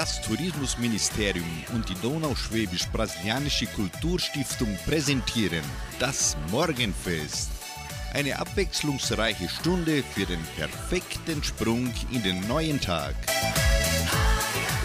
Das 0.00 0.22
Tourismusministerium 0.22 1.44
und 1.74 1.86
die 1.90 1.94
Donauschwäbisch-Brasilianische 2.00 3.66
Kulturstiftung 3.66 4.74
präsentieren 4.86 5.60
das 5.98 6.38
Morgenfest. 6.50 7.50
Eine 8.14 8.38
abwechslungsreiche 8.38 9.50
Stunde 9.50 10.02
für 10.02 10.24
den 10.24 10.40
perfekten 10.56 11.44
Sprung 11.44 11.92
in 12.10 12.22
den 12.22 12.48
neuen 12.48 12.80
Tag. 12.80 13.14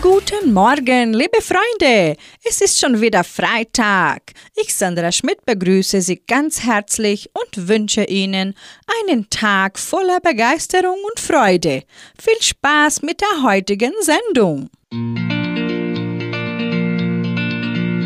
Guten 0.01 0.51
Morgen, 0.51 1.13
liebe 1.13 1.41
Freunde! 1.41 2.17
Es 2.43 2.59
ist 2.59 2.77
schon 2.77 2.99
wieder 2.99 3.23
Freitag. 3.23 4.33
Ich, 4.53 4.75
Sandra 4.75 5.13
Schmidt, 5.13 5.45
begrüße 5.45 6.01
Sie 6.01 6.21
ganz 6.27 6.63
herzlich 6.63 7.29
und 7.33 7.69
wünsche 7.69 8.03
Ihnen 8.03 8.53
einen 9.01 9.29
Tag 9.29 9.79
voller 9.79 10.19
Begeisterung 10.19 10.97
und 11.09 11.21
Freude. 11.21 11.83
Viel 12.21 12.41
Spaß 12.41 13.01
mit 13.01 13.21
der 13.21 13.43
heutigen 13.43 13.93
Sendung. 14.01 14.69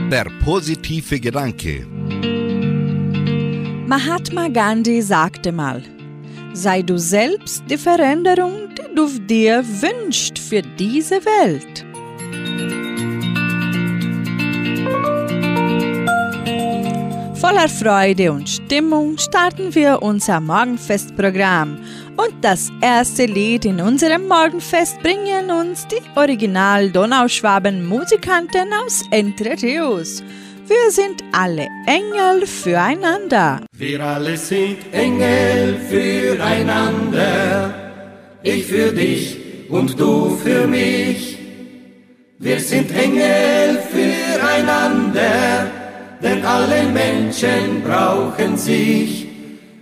Der 0.09 0.25
positive 0.43 1.19
Gedanke. 1.19 1.85
Mahatma 3.85 4.47
Gandhi 4.47 5.01
sagte 5.01 5.51
mal, 5.51 5.83
sei 6.53 6.81
du 6.81 6.97
selbst 6.97 7.63
die 7.69 7.77
Veränderung, 7.77 8.69
die 8.69 8.95
du 8.95 9.09
dir 9.19 9.63
wünschst 9.63 10.39
für 10.39 10.61
diese 10.61 11.23
Welt. 11.25 11.85
Voller 17.35 17.69
Freude 17.69 18.31
und 18.31 18.49
Stimmung 18.49 19.17
starten 19.17 19.73
wir 19.75 20.01
unser 20.01 20.39
Morgenfestprogramm. 20.39 21.77
Und 22.21 22.33
das 22.41 22.69
erste 22.81 23.25
Lied 23.25 23.63
in 23.65 23.79
unserem 23.79 24.27
Morgenfest 24.27 25.01
bringen 25.01 25.49
uns 25.51 25.87
die 25.87 26.01
Original 26.15 26.89
Donauschwaben 26.91 27.85
Musikanten 27.85 28.73
aus 28.73 29.03
Entre 29.11 29.55
Rios. 29.61 30.21
Wir 30.67 30.91
sind 30.91 31.23
alle 31.31 31.67
Engel 31.87 32.45
füreinander. 32.45 33.61
Wir 33.71 34.03
alle 34.03 34.35
sind 34.35 34.77
Engel 34.91 35.77
füreinander. 35.89 37.73
Ich 38.43 38.65
für 38.65 38.91
dich 38.91 39.37
und 39.69 39.97
du 39.99 40.35
für 40.43 40.67
mich. 40.67 41.37
Wir 42.37 42.59
sind 42.59 42.91
Engel 42.91 43.79
füreinander 43.91 45.71
denn 46.21 46.45
alle 46.45 46.83
Menschen 46.83 47.81
brauchen 47.83 48.57
sich. 48.57 49.28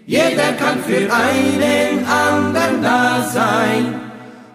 Jeder 0.10 0.54
kann 0.58 0.80
für 0.88 1.14
einen 1.14 2.06
anderen 2.06 2.82
da 2.82 3.22
sein, 3.22 4.00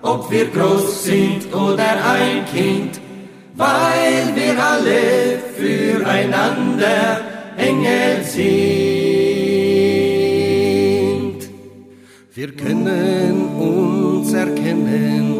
ob 0.01 0.31
wir 0.31 0.47
groß 0.47 1.05
sind 1.05 1.55
oder 1.55 2.03
ein 2.11 2.47
Kind, 2.51 2.99
weil 3.55 4.35
wir 4.35 4.59
alle 4.65 5.39
füreinander 5.55 7.21
Engel 7.59 8.25
sind. 8.25 8.43
Wir 12.35 12.57
können 12.57 13.49
uns 13.59 14.33
erkennen, 14.33 15.35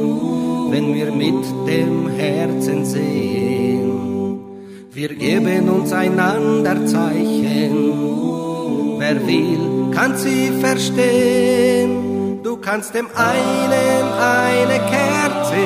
wenn 0.71 0.95
wir 0.95 1.11
mit 1.11 1.43
dem 1.67 2.11
Herzen 2.11 2.85
sehen 2.85 3.33
wir 4.95 5.15
geben 5.15 5.71
uns 5.71 5.91
einander 5.91 6.85
Zeichen. 6.85 7.93
Wer 8.99 9.27
will, 9.27 9.82
kann 9.95 10.17
sie 10.17 10.51
verstehen. 10.61 12.41
Du 12.43 12.57
kannst 12.57 12.95
dem 12.95 13.07
einen 13.15 14.13
eine 14.21 14.79
Kerze, 14.95 15.65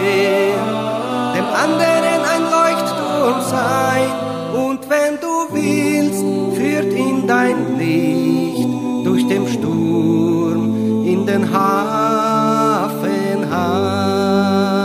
dem 1.36 1.48
anderen 1.64 2.22
ein 2.34 2.42
Leuchtturm 2.56 3.41
sein. 3.42 4.10
Und 4.54 4.80
wenn 4.91 5.20
du 5.20 5.48
willst, 5.52 6.25
führt 6.56 6.92
ihn 6.92 7.26
dein 7.26 7.78
Licht 7.78 8.69
durch 9.04 9.26
den 9.28 9.47
Sturm 9.48 11.04
in 11.06 11.26
den 11.26 11.53
Hafen 11.53 13.50
heim. 13.50 14.76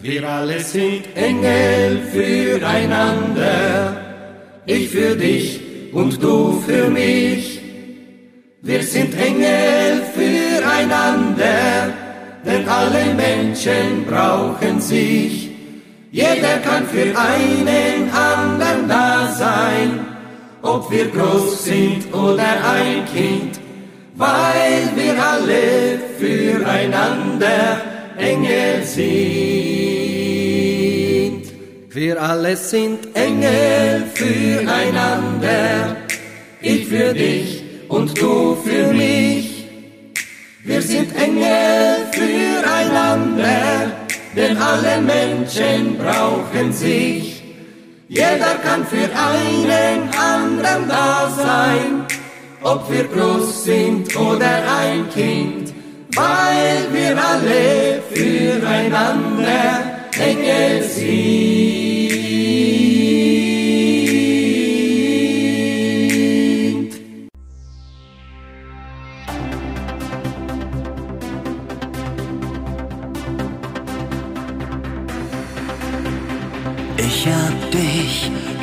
Wir 0.00 0.28
alle 0.28 0.60
sind 0.60 1.04
Engel 1.14 2.00
füreinander, 2.12 3.96
ich 4.66 4.88
für 4.88 5.14
dich 5.16 5.60
und 5.92 6.22
du 6.22 6.60
für 6.66 6.88
mich. 6.90 7.51
Wir 8.64 8.80
sind 8.84 9.12
Engel 9.18 10.02
füreinander, 10.14 11.92
denn 12.46 12.68
alle 12.68 13.12
Menschen 13.12 14.06
brauchen 14.06 14.80
sich. 14.80 15.50
Jeder 16.12 16.58
kann 16.62 16.86
für 16.86 17.12
einen 17.18 18.08
anderen 18.08 18.88
da 18.88 19.32
sein, 19.36 20.06
ob 20.62 20.88
wir 20.92 21.08
groß 21.08 21.64
sind 21.64 22.14
oder 22.14 22.64
ein 22.64 23.04
Kind, 23.12 23.58
weil 24.14 24.90
wir 24.94 25.20
alle 25.20 25.98
füreinander 26.20 27.80
Engel 28.16 28.84
sind. 28.84 29.02
Wir 31.90 32.22
alle 32.22 32.56
sind 32.56 33.08
Engel 33.14 34.04
füreinander, 34.14 35.96
ich 36.60 36.86
für 36.86 37.12
dich 37.12 37.61
und 37.92 38.18
du 38.18 38.56
für 38.64 38.86
mich. 38.92 39.66
Wir 40.64 40.80
sind 40.80 41.14
Engel 41.14 42.06
füreinander, 42.12 43.92
denn 44.34 44.56
alle 44.56 44.94
Menschen 45.02 45.98
brauchen 45.98 46.72
sich. 46.72 47.42
Jeder 48.08 48.54
kann 48.64 48.86
für 48.86 49.08
einen 49.32 50.08
anderen 50.32 50.88
da 50.88 51.30
sein, 51.36 51.90
ob 52.62 52.90
wir 52.90 53.04
groß 53.04 53.64
sind 53.64 54.16
oder 54.16 54.54
ein 54.80 55.08
Kind, 55.10 55.74
weil 56.14 56.78
wir 56.92 57.12
alle 57.30 58.02
füreinander 58.10 59.68
Engel 60.18 60.82
sind. 60.82 62.01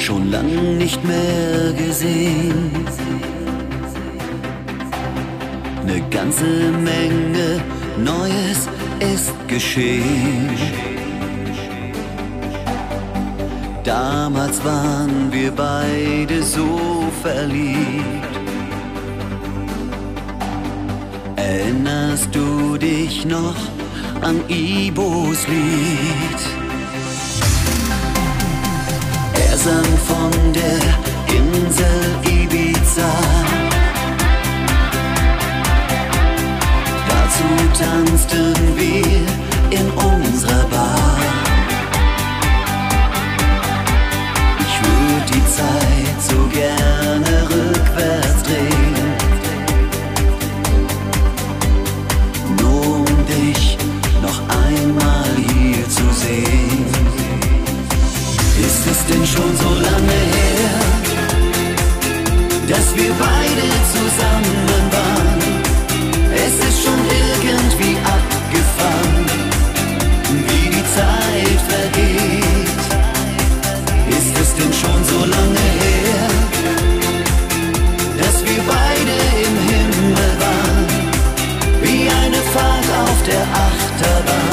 Schon 0.10 0.32
lang 0.32 0.78
nicht 0.80 1.02
mehr 1.04 1.72
gesehen. 1.74 2.72
Eine 5.84 6.02
ganze 6.10 6.50
Menge 6.92 7.48
Neues 8.12 8.60
ist 9.14 9.36
geschehen. 9.48 10.50
Damals 13.84 14.64
waren 14.64 15.32
wir 15.32 15.52
beide 15.52 16.42
so 16.42 16.70
verliebt. 17.22 18.34
Erinnerst 21.36 22.30
du 22.34 22.78
dich 22.78 23.26
noch 23.26 23.60
an 24.22 24.38
Ibos 24.48 25.48
Lied? 25.48 26.59
Er 29.60 29.66
sang 29.66 29.98
von 30.08 30.54
der 30.54 30.80
Insel 31.36 32.02
Ibiza. 32.24 33.12
Dazu 37.10 37.50
tanzten 37.78 38.56
wir 38.78 39.22
in 39.78 39.92
unserer 39.92 40.64
Bar. 40.70 41.18
Ich 44.62 44.76
würde 44.82 45.26
die 45.34 45.46
Zeit 45.52 46.22
so 46.22 46.48
gerne 46.48 47.44
rückwärts 47.50 47.79
Ist 58.92 59.08
denn 59.08 59.26
schon 59.26 59.56
so 59.56 59.70
lange 59.88 60.20
her, 60.36 60.80
dass 62.68 62.96
wir 62.96 63.12
beide 63.28 63.66
zusammen 63.94 64.84
waren? 64.92 65.40
Es 66.34 66.56
ist 66.68 66.84
schon 66.84 67.00
irgendwie 67.52 67.96
abgefahren, 68.18 69.26
wie 70.48 70.70
die 70.76 70.86
Zeit 70.98 71.60
vergeht. 71.72 72.82
Ist 74.18 74.34
es 74.42 74.50
denn 74.56 74.74
schon 74.82 75.00
so 75.12 75.20
lange 75.36 75.66
her, 75.86 76.28
dass 78.18 78.38
wir 78.44 78.62
beide 78.76 79.16
im 79.46 79.56
Himmel 79.70 80.32
waren, 80.46 80.86
wie 81.84 82.04
eine 82.24 82.42
Fahrt 82.54 82.90
auf 83.06 83.20
der 83.32 83.46
Achterbahn, 83.70 84.49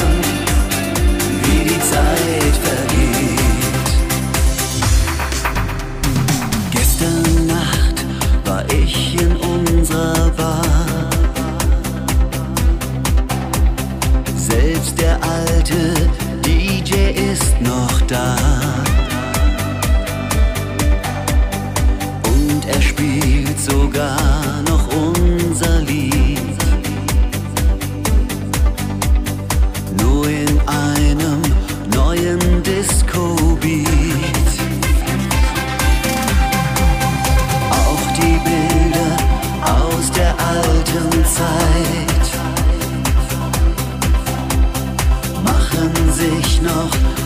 sich 46.66 47.25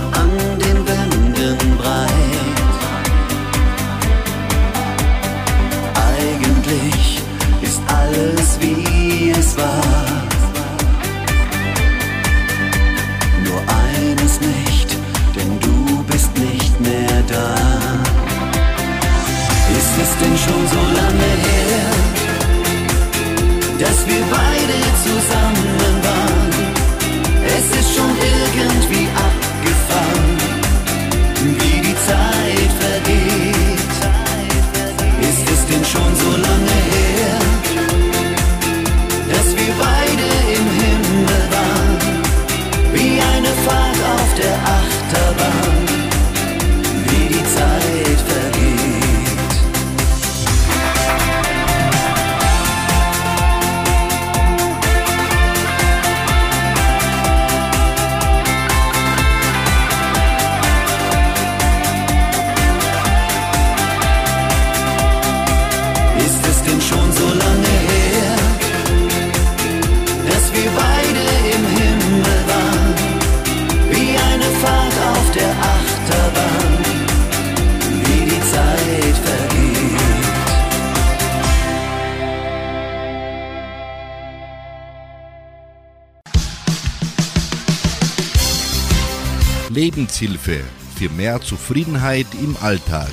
Lebenshilfe 90.41 90.65
für 90.97 91.09
mehr 91.11 91.41
Zufriedenheit 91.41 92.27
im 92.43 92.57
Alltag. 92.61 93.11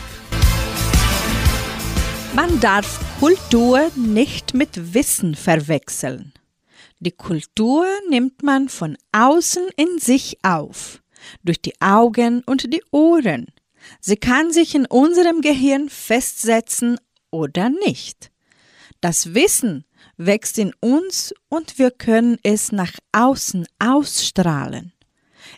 Man 2.34 2.60
darf 2.60 3.00
Kultur 3.20 3.90
nicht 3.96 4.54
mit 4.54 4.94
Wissen 4.94 5.36
verwechseln. 5.36 6.34
Die 7.00 7.12
Kultur 7.12 7.86
nimmt 8.10 8.44
man 8.44 8.70
von 8.70 8.98
außen 9.12 9.64
in 9.76 10.00
sich 10.00 10.38
auf, 10.44 11.02
durch 11.44 11.62
die 11.62 11.80
Augen 11.82 12.44
und 12.46 12.74
die 12.74 12.84
Ohren. 12.92 13.48
Sie 14.02 14.18
kann 14.18 14.52
sich 14.52 14.76
in 14.76 14.86
unserem 14.86 15.42
Gehirn 15.42 15.90
festsetzen 15.90 17.00
oder 17.32 17.70
nicht. 17.70 18.32
Das 19.00 19.34
Wissen 19.34 19.86
wächst 20.18 20.58
in 20.58 20.74
uns 20.82 21.34
und 21.50 21.80
wir 21.80 21.92
können 21.92 22.38
es 22.44 22.72
nach 22.72 22.94
außen 23.12 23.68
ausstrahlen. 23.80 24.92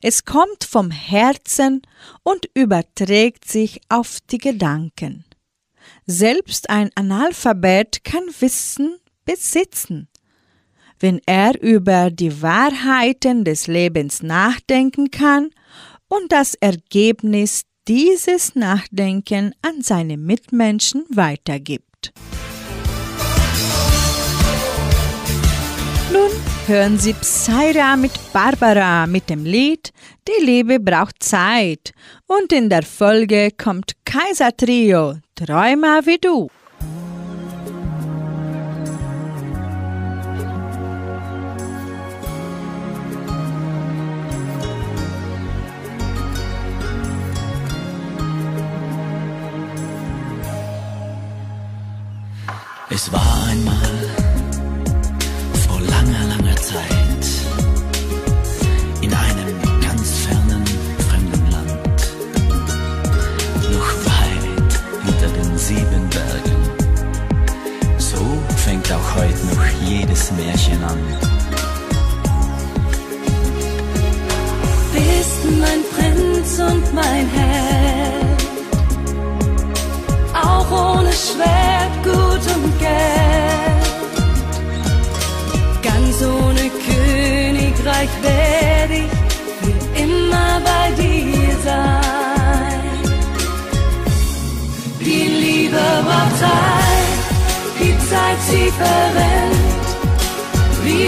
Es 0.01 0.23
kommt 0.23 0.63
vom 0.63 0.91
Herzen 0.91 1.81
und 2.23 2.49
überträgt 2.53 3.49
sich 3.49 3.81
auf 3.89 4.19
die 4.29 4.37
Gedanken. 4.37 5.25
Selbst 6.05 6.69
ein 6.69 6.89
Analphabet 6.95 8.03
kann 8.03 8.23
Wissen 8.39 8.97
besitzen. 9.25 10.07
Wenn 10.99 11.21
er 11.25 11.61
über 11.61 12.11
die 12.11 12.41
Wahrheiten 12.41 13.45
des 13.45 13.67
Lebens 13.67 14.21
nachdenken 14.21 15.11
kann 15.11 15.49
und 16.07 16.31
das 16.31 16.55
Ergebnis 16.55 17.63
dieses 17.87 18.55
Nachdenken 18.55 19.53
an 19.61 19.81
seine 19.81 20.17
Mitmenschen 20.17 21.05
weitergibt. 21.09 22.11
Hören 26.69 26.99
Sie 26.99 27.13
Psyra 27.13 27.95
mit 27.95 28.11
Barbara 28.31 29.07
mit 29.07 29.27
dem 29.27 29.43
Lied 29.43 29.91
Die 30.27 30.45
Liebe 30.45 30.79
braucht 30.79 31.15
Zeit 31.23 31.93
und 32.27 32.53
in 32.53 32.69
der 32.69 32.83
Folge 32.83 33.49
kommt 33.57 33.93
Kaiser 34.05 34.55
Trio 34.55 35.15
Träumer 35.33 36.05
wie 36.05 36.19
du. 36.19 36.47
Es 52.91 53.11
war 53.11 53.47
einmal 53.47 53.78
jedes 69.89 70.31
Märchen 70.31 70.83
an. 70.83 70.99
bist 74.93 75.41
mein 75.63 75.81
Prinz 75.93 76.59
und 76.59 76.93
mein 76.93 77.25
Held. 77.37 78.41
Auch 80.33 80.69
ohne 80.71 81.11
Schwert, 81.11 81.93
Gut 82.03 82.43
und 82.55 82.79
Geld. 82.79 83.85
Ganz 85.89 86.15
ohne 86.37 86.65
Königreich 86.87 88.13
werde 88.21 88.95
ich 89.03 89.11
für 89.59 89.79
immer 90.03 90.51
bei 90.69 90.85
dir 91.01 91.55
sein. 91.63 92.79
Die 94.99 95.27
Liebe 95.43 95.83
braucht 96.05 96.37
Zeit, 96.39 97.19
die 97.79 97.95
Zeit 98.09 98.39
sie 98.49 98.71
verrennt, 98.81 99.68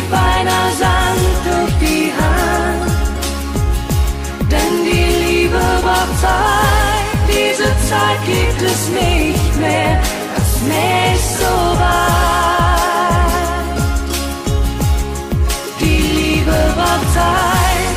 feiner 0.10 0.72
Sand 0.82 1.22
durch 1.46 1.74
die 1.80 2.12
Hand. 2.20 2.92
Denn 4.52 4.74
die 4.86 5.08
Liebe 5.24 5.62
braucht 5.84 6.16
Zeit, 6.20 7.12
diese 7.28 7.70
Zeit 7.90 8.20
gibt 8.26 8.62
es 8.62 8.90
nicht 8.90 9.56
mehr, 9.60 10.00
das 10.36 10.62
Meer 10.68 11.14
ist 11.16 11.40
so 11.40 11.56
weit. 11.80 12.22
Die 15.80 16.02
Liebe 16.20 16.58
braucht 16.76 17.08
Zeit, 17.14 17.96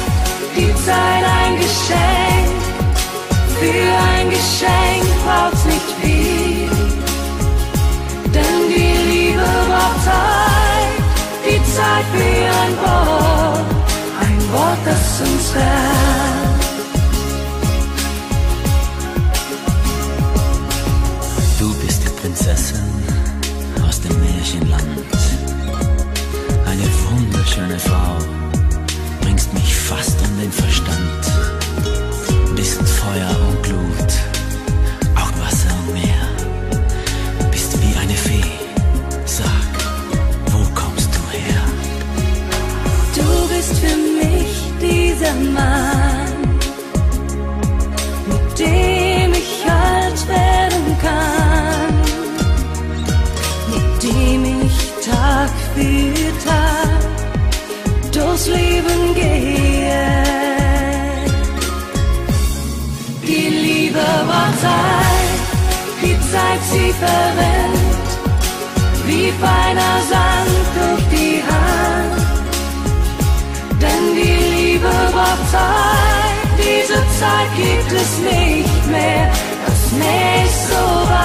die 0.57 0.73
Zeit 0.87 1.25
ein 1.43 1.57
Geschenk, 1.57 2.49
für 3.59 3.87
ein 4.13 4.31
Geschenk 4.31 5.05
braucht's 5.25 5.65
nicht 5.65 5.91
viel. 6.01 6.71
Denn 8.33 8.69
die 8.69 8.95
Liebe 9.11 9.47
braucht 9.69 10.05
Zeit, 10.05 10.44
gib 12.05 12.21
mir 12.21 12.51
ein 12.65 12.77
Wort, 12.83 13.65
ein 14.21 14.53
Wort, 14.53 14.79
das 14.85 15.21
uns 15.21 15.55
Herz. 15.55 16.67
Du 21.59 21.75
bist 21.81 22.03
die 22.05 22.11
Prinzessin 22.21 22.79
aus 23.87 24.01
dem 24.01 24.19
Märchenland, 24.21 24.85
eine 26.67 26.89
wunderschöne 27.11 27.79
Frau, 27.79 28.17
bringst 29.21 29.53
mich 29.55 29.75
fast 29.75 30.17
um 30.21 30.41
den 30.41 30.53
Verstand, 30.53 31.23
bist 32.57 32.83
Feuer 32.83 33.37
und 33.49 33.63
Glut 33.63 33.84
der 45.25 45.35
Mann, 45.59 46.33
mit 48.29 48.59
dem 48.59 49.33
ich 49.33 49.53
alt 49.87 50.21
werden 50.29 50.87
kann, 51.07 51.95
mit 53.73 54.03
dem 54.03 54.45
ich 54.67 54.77
Tag 55.09 55.51
für 55.75 56.15
Tag 56.49 57.01
durchs 58.13 58.47
Leben 58.49 59.01
gehe. 59.15 60.05
Die 63.27 63.49
Liebe 63.67 64.07
war 64.31 64.51
Zeit, 64.65 65.39
die 66.03 66.17
Zeit 66.33 66.63
sie 66.71 66.93
verrennt, 67.05 68.11
wie 69.07 69.31
feiner 69.43 69.97
Sand 70.11 70.65
durch 70.77 71.05
die 71.19 71.43
Hand. 71.43 71.64
Liebe 74.85 75.13
braucht 75.13 75.51
Zeit, 75.51 76.59
diese 76.59 76.95
Zeit 77.19 77.51
gibt 77.57 77.93
es 77.93 78.19
nicht 78.19 78.87
mehr, 78.91 79.31
das 79.65 79.75
ist 79.75 79.93
nicht 79.95 80.57
so 80.69 80.85
weit. 81.09 81.25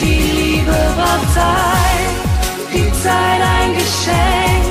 Die 0.00 0.30
Liebe 0.38 0.76
braucht 0.96 1.34
Zeit, 1.34 2.14
die 2.72 2.92
Zeit 3.02 3.40
ein 3.58 3.74
Geschenk, 3.74 4.64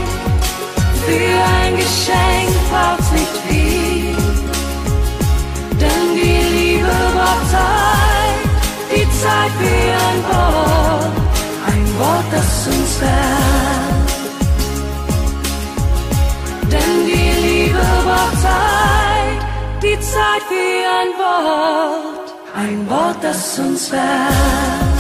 für 1.06 1.36
ein 1.60 1.76
Geschenk 1.76 2.52
braucht's 2.72 3.12
nicht 3.12 3.33
Zeit 20.34 20.44
für 20.44 20.56
ein 20.56 21.10
Wort, 21.20 22.34
ein 22.56 22.90
Wort, 22.90 23.18
das 23.22 23.60
uns 23.60 23.92
wärmt. 23.92 24.93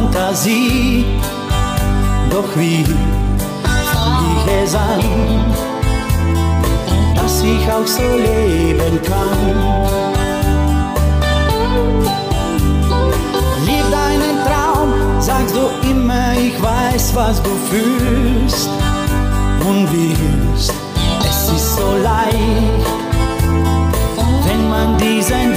Fantasie. 0.00 1.04
Doch 2.30 2.56
wie 2.56 2.84
fand 3.92 4.20
ich 4.32 4.52
es 4.62 4.74
an, 4.74 5.00
dass 7.14 7.42
ich 7.42 7.70
auch 7.70 7.86
so 7.86 8.02
leben 8.16 8.98
kann. 9.02 9.40
Lieb 13.66 13.86
deinen 13.90 14.36
Traum, 14.46 14.90
sagst 15.20 15.54
du 15.54 15.68
immer, 15.90 16.32
ich 16.32 16.56
weiß, 16.62 17.14
was 17.14 17.42
du 17.42 17.50
fühlst 17.70 18.70
und 19.68 19.86
willst. 19.92 20.72
Es 21.28 21.52
ist 21.52 21.76
so 21.76 21.88
leicht, 22.02 22.86
wenn 24.46 24.70
man 24.70 24.96
diesen 24.96 25.49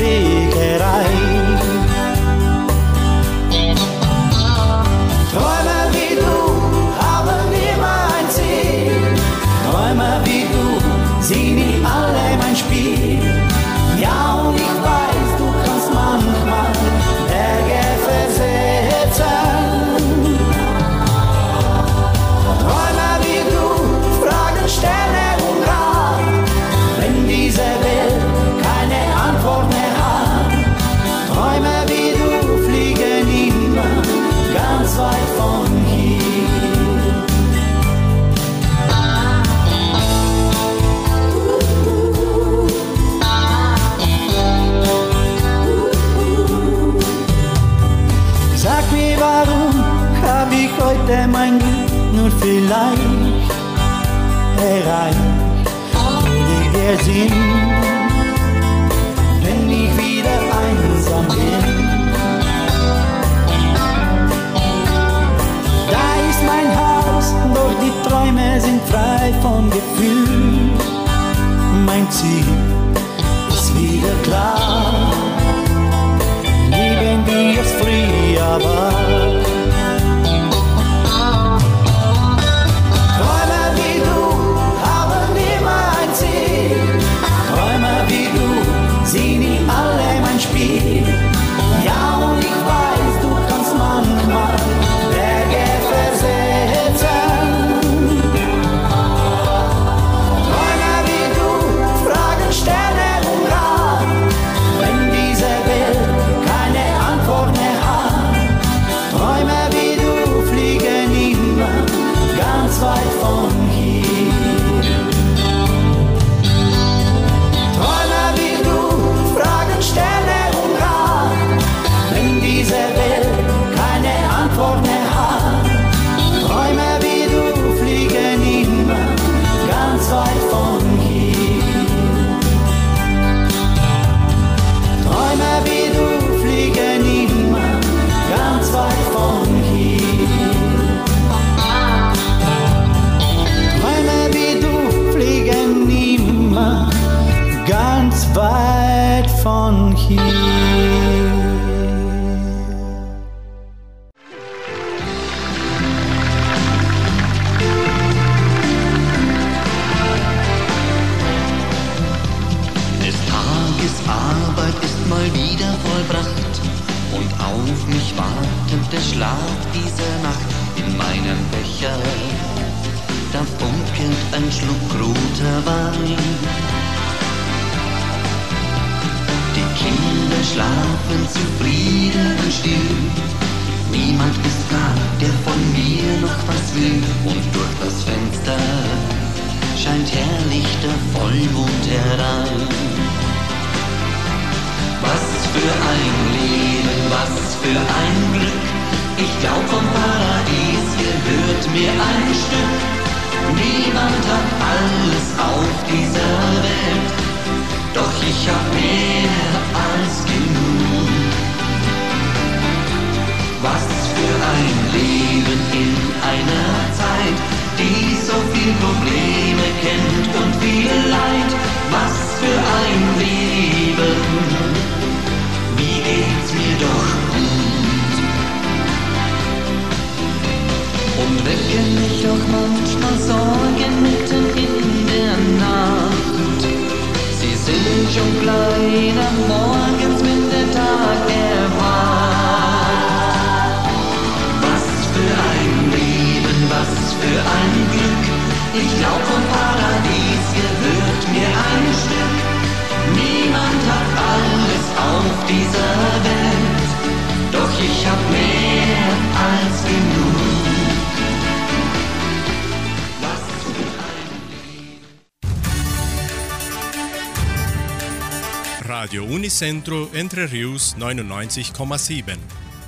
Radio 269.03 269.25
Unicentro 269.25 270.07
Entre 270.13 270.49
Rius 270.49 270.95
99,7. 270.97 272.37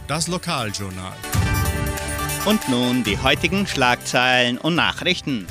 Das 0.07 0.29
Lokaljournal. 0.29 1.11
Und 2.45 2.69
nun 2.69 3.03
die 3.03 3.17
heutigen 3.17 3.67
Schlagzeilen 3.67 4.57
und 4.57 4.75
Nachrichten. 4.75 5.45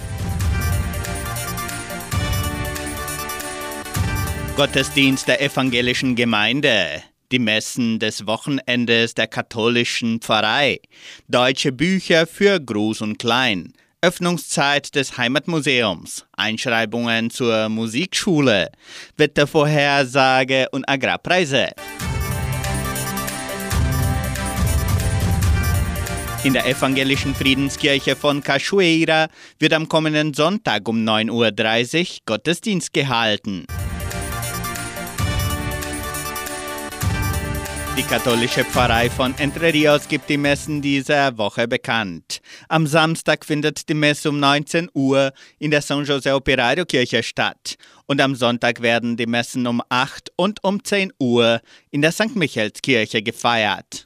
Gottesdienst 4.56 5.28
der 5.28 5.42
evangelischen 5.42 6.16
Gemeinde. 6.16 7.02
Die 7.30 7.38
Messen 7.38 7.98
des 7.98 8.26
Wochenendes 8.26 9.12
der 9.12 9.26
katholischen 9.26 10.22
Pfarrei. 10.22 10.80
Deutsche 11.28 11.72
Bücher 11.72 12.26
für 12.26 12.58
Groß 12.58 13.02
und 13.02 13.18
Klein. 13.18 13.74
Öffnungszeit 14.04 14.94
des 14.94 15.16
Heimatmuseums. 15.16 16.26
Einschreibungen 16.36 17.30
zur 17.30 17.70
Musikschule. 17.70 18.70
Wettervorhersage 19.16 20.68
und 20.72 20.86
Agrarpreise. 20.86 21.70
In 26.42 26.52
der 26.52 26.66
evangelischen 26.66 27.34
Friedenskirche 27.34 28.14
von 28.14 28.42
Cachoeira 28.42 29.28
wird 29.58 29.72
am 29.72 29.88
kommenden 29.88 30.34
Sonntag 30.34 30.86
um 30.86 30.98
9.30 30.98 31.30
Uhr 31.30 32.16
Gottesdienst 32.26 32.92
gehalten. 32.92 33.64
Die 37.96 38.02
katholische 38.02 38.64
Pfarrei 38.64 39.08
von 39.08 39.38
Entre 39.38 39.72
Rios 39.72 40.08
gibt 40.08 40.28
die 40.28 40.36
Messen 40.36 40.82
dieser 40.82 41.38
Woche 41.38 41.68
bekannt. 41.68 42.40
Am 42.68 42.88
Samstag 42.88 43.44
findet 43.44 43.88
die 43.88 43.94
Messe 43.94 44.30
um 44.30 44.40
19 44.40 44.90
Uhr 44.94 45.32
in 45.60 45.70
der 45.70 45.80
San 45.80 46.04
José 46.04 46.34
Operario 46.34 46.84
Kirche 46.86 47.22
statt. 47.22 47.76
Und 48.06 48.20
am 48.20 48.34
Sonntag 48.34 48.82
werden 48.82 49.16
die 49.16 49.26
Messen 49.26 49.68
um 49.68 49.80
8 49.90 50.32
und 50.34 50.64
um 50.64 50.82
10 50.82 51.12
Uhr 51.20 51.60
in 51.92 52.02
der 52.02 52.10
St. 52.10 52.34
Michaelskirche 52.34 53.22
gefeiert. 53.22 54.02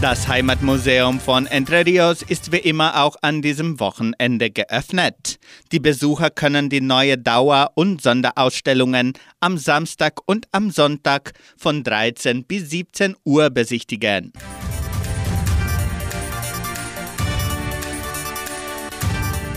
Das 0.00 0.28
Heimatmuseum 0.28 1.18
von 1.18 1.46
Entre 1.46 1.84
Rios 1.84 2.22
ist 2.22 2.52
wie 2.52 2.58
immer 2.58 3.02
auch 3.02 3.16
an 3.20 3.42
diesem 3.42 3.80
Wochenende 3.80 4.48
geöffnet. 4.48 5.40
Die 5.72 5.80
Besucher 5.80 6.30
können 6.30 6.70
die 6.70 6.80
neue 6.80 7.18
Dauer- 7.18 7.72
und 7.74 8.00
Sonderausstellungen 8.00 9.14
am 9.40 9.58
Samstag 9.58 10.20
und 10.24 10.46
am 10.52 10.70
Sonntag 10.70 11.32
von 11.56 11.82
13 11.82 12.44
bis 12.44 12.70
17 12.70 13.16
Uhr 13.24 13.50
besichtigen. 13.50 14.32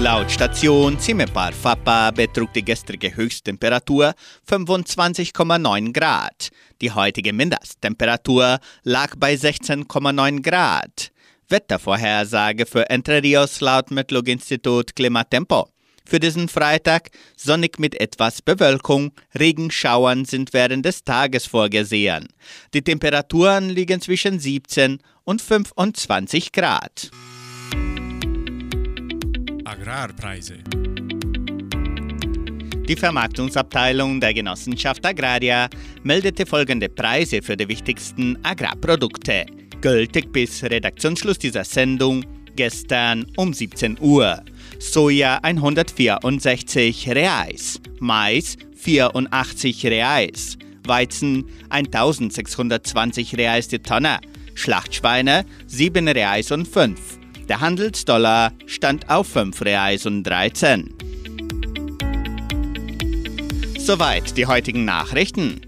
Laut 0.00 0.30
Station 0.30 0.96
Zimepar 1.00 1.52
Fapa 1.52 2.12
betrug 2.12 2.52
die 2.52 2.64
gestrige 2.64 3.16
Höchsttemperatur 3.16 4.14
25,9 4.48 5.92
Grad. 5.92 6.50
Die 6.80 6.92
heutige 6.92 7.32
Mindesttemperatur 7.32 8.60
lag 8.84 9.16
bei 9.16 9.34
16,9 9.34 10.40
Grad. 10.40 11.10
Wettervorhersage 11.48 12.64
für 12.64 12.88
Entre 12.88 13.20
Rios 13.24 13.60
laut 13.60 13.90
Metlog-Institut 13.90 14.94
Klimatempo. 14.94 15.68
Für 16.06 16.20
diesen 16.20 16.48
Freitag 16.48 17.10
sonnig 17.36 17.80
mit 17.80 18.00
etwas 18.00 18.40
Bewölkung, 18.40 19.10
Regenschauern 19.36 20.24
sind 20.24 20.52
während 20.52 20.86
des 20.86 21.02
Tages 21.02 21.46
vorgesehen. 21.46 22.28
Die 22.72 22.82
Temperaturen 22.82 23.68
liegen 23.68 24.00
zwischen 24.00 24.38
17 24.38 25.00
und 25.24 25.42
25 25.42 26.52
Grad. 26.52 27.10
Agrarpreise. 29.68 30.54
Die 32.88 32.96
Vermarktungsabteilung 32.96 34.18
der 34.18 34.32
Genossenschaft 34.32 35.04
Agraria 35.04 35.68
meldete 36.02 36.46
folgende 36.46 36.88
Preise 36.88 37.42
für 37.42 37.54
die 37.54 37.68
wichtigsten 37.68 38.38
Agrarprodukte. 38.42 39.44
Gültig 39.82 40.32
bis 40.32 40.64
Redaktionsschluss 40.64 41.38
dieser 41.38 41.64
Sendung 41.64 42.24
gestern 42.56 43.26
um 43.36 43.52
17 43.52 43.98
Uhr. 44.00 44.42
Soja 44.78 45.38
164 45.42 47.10
Reais, 47.10 47.78
Mais 48.00 48.56
84 48.74 49.84
Reais, 49.84 50.56
Weizen 50.86 51.44
1620 51.68 53.36
Reais 53.36 53.68
die 53.68 53.80
Tonne, 53.80 54.18
Schlachtschweine 54.54 55.44
7 55.66 56.08
Reais 56.08 56.50
und 56.52 56.66
5. 56.66 57.17
Der 57.48 57.60
Handelsdollar 57.60 58.52
stand 58.66 59.08
auf 59.08 59.28
5 59.28 59.62
Reais 59.62 60.04
und 60.04 60.22
13. 60.24 60.94
Soweit 63.78 64.36
die 64.36 64.44
heutigen 64.44 64.84
Nachrichten. 64.84 65.62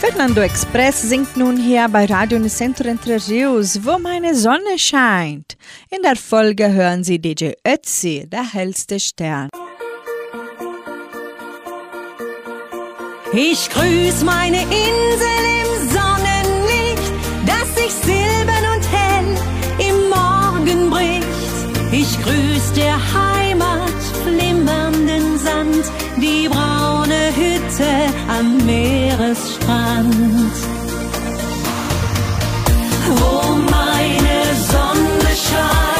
Fernando 0.00 0.40
Express 0.40 1.02
singt 1.02 1.36
nun 1.36 1.56
hier 1.56 1.88
bei 1.88 2.06
Radio 2.06 2.38
Unicentro 2.38 2.88
Entre 2.88 3.18
Rios, 3.28 3.78
wo 3.84 3.98
meine 3.98 4.34
Sonne 4.34 4.76
scheint. 4.76 5.56
In 5.90 6.02
der 6.02 6.16
Folge 6.16 6.72
hören 6.72 7.04
Sie 7.04 7.20
DJ 7.20 7.52
Ötzi, 7.66 8.26
der 8.26 8.52
hellste 8.52 8.98
Stern. 8.98 9.48
Ich 13.32 13.68
grüß 13.70 14.24
meine 14.24 14.62
Insel 14.62 15.33
Ich 22.06 22.22
grüß 22.22 22.72
der 22.76 22.96
Heimat 23.14 24.02
flimmernden 24.24 25.38
Sand, 25.38 25.84
die 26.18 26.46
braune 26.48 27.22
Hütte 27.34 27.92
am 28.28 28.58
Meeresstrand. 28.66 30.52
Wo 33.08 33.54
meine 33.54 34.36
Sonne 34.70 35.30
scheint. 35.34 35.93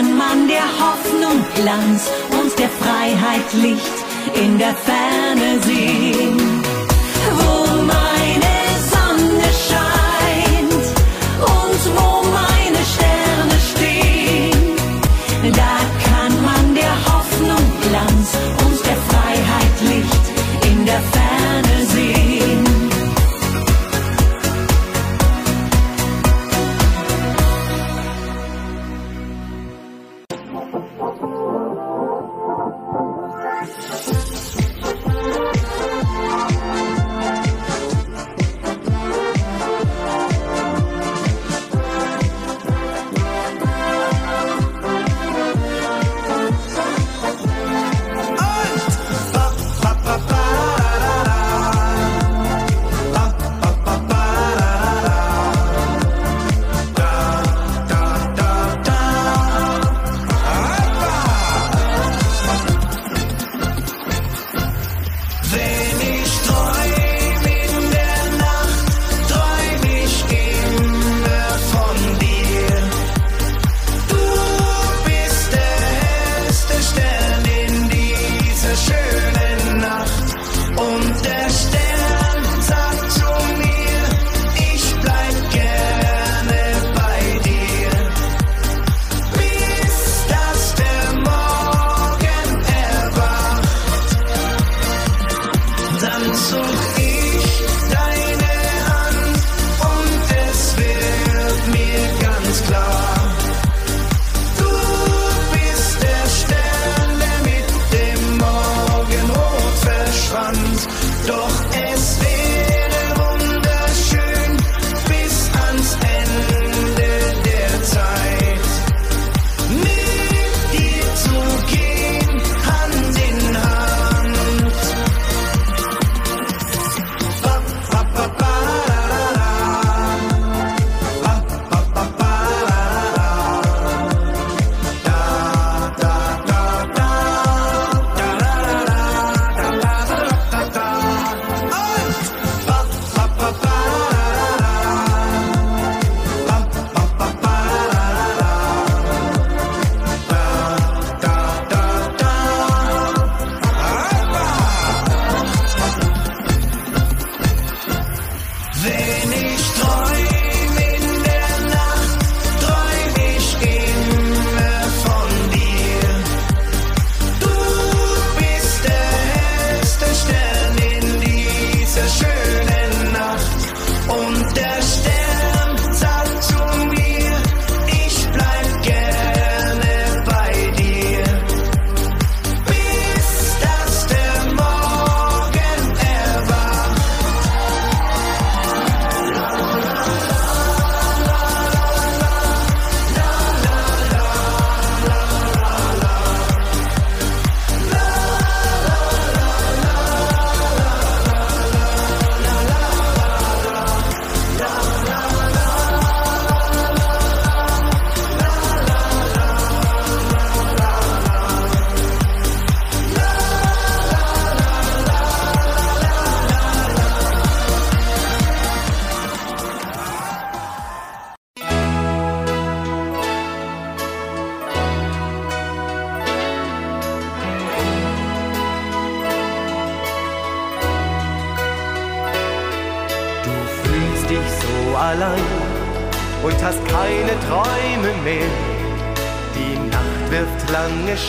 ein 0.00 0.16
Mann, 0.16 0.48
der 0.48 0.62
Hoffnung, 0.62 1.44
Glanz 1.54 2.10
und 2.30 2.58
der 2.58 2.70
Freiheit 2.70 3.52
Licht 3.52 3.98
in 4.34 4.58
der 4.58 4.74
Ferne 4.74 5.60
sieht. 5.62 6.39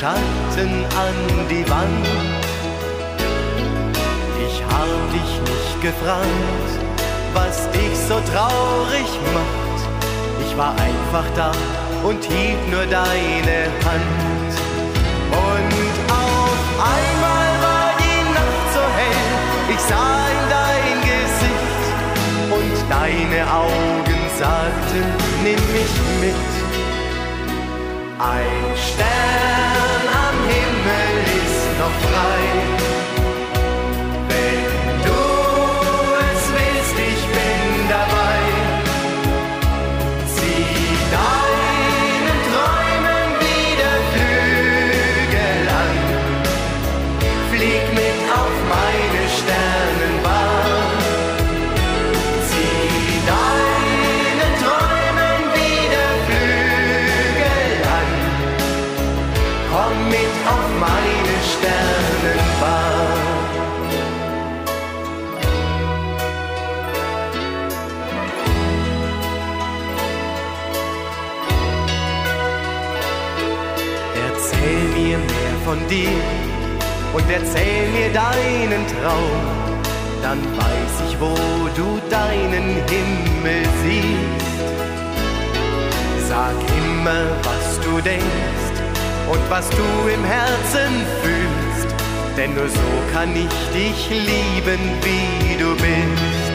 Schatten 0.01 0.83
an 0.97 1.47
die 1.47 1.63
Wand. 1.69 2.07
Ich 4.47 4.63
hab 4.63 5.11
dich 5.13 5.31
nicht 5.41 5.79
gefragt, 5.79 6.71
was 7.35 7.69
dich 7.69 7.95
so 8.09 8.15
traurig 8.33 9.09
macht. 9.31 9.79
Ich 10.43 10.57
war 10.57 10.71
einfach 10.71 11.27
da 11.35 11.51
und 12.03 12.23
hielt 12.23 12.67
nur 12.71 12.87
deine 12.87 13.69
Hand. 13.85 14.53
Und 15.29 15.93
auf 16.09 16.61
einmal 16.95 17.51
war 17.61 17.91
die 18.01 18.23
Nacht 18.33 18.69
so 18.73 18.83
hell, 18.97 19.29
ich 19.69 19.81
sah 19.81 20.17
in 20.33 20.43
dein 20.57 20.97
Gesicht 21.11 21.83
und 22.49 22.75
deine 22.89 23.41
Augen 23.53 24.21
sagten, 24.39 25.03
nimm 25.43 25.61
mich 25.71 25.93
mit. 26.21 26.50
Ein 28.23 28.77
Stern 28.77 30.07
am 30.13 30.47
Himmel 30.47 31.23
ist 31.43 31.79
noch 31.79 32.07
frei. 32.07 32.80
Dir 75.91 76.08
und 77.13 77.25
erzähl 77.30 77.89
mir 77.91 78.10
deinen 78.13 78.84
Traum. 78.88 79.41
Dann 80.23 80.39
weiß 80.58 80.93
ich, 81.08 81.19
wo 81.19 81.36
du 81.75 81.99
deinen 82.10 82.67
Himmel 82.89 83.63
siehst. 83.84 84.62
Sag 86.30 86.56
immer, 86.82 87.23
was 87.43 87.80
du 87.86 87.99
denkst 88.01 88.75
und 89.32 89.41
was 89.49 89.69
du 89.69 89.89
im 90.15 90.23
Herzen 90.23 90.93
fühlst. 91.21 91.95
Denn 92.38 92.54
nur 92.56 92.69
so 92.69 92.91
kann 93.13 93.36
ich 93.36 93.58
dich 93.75 94.10
lieben, 94.10 94.82
wie 95.04 95.58
du 95.62 95.75
bist. 95.75 96.54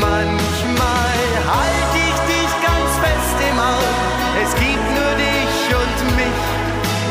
Manchmal 0.00 1.18
halt 1.50 1.92
ich 2.06 2.18
dich 2.30 2.52
ganz 2.62 2.90
fest 3.02 3.38
im 3.50 3.58
Arm. 3.58 4.12
Es 4.44 4.54
gibt 4.54 4.86
nur 4.98 5.12
dich 5.18 5.56
und 5.80 6.16
mich. 6.16 6.42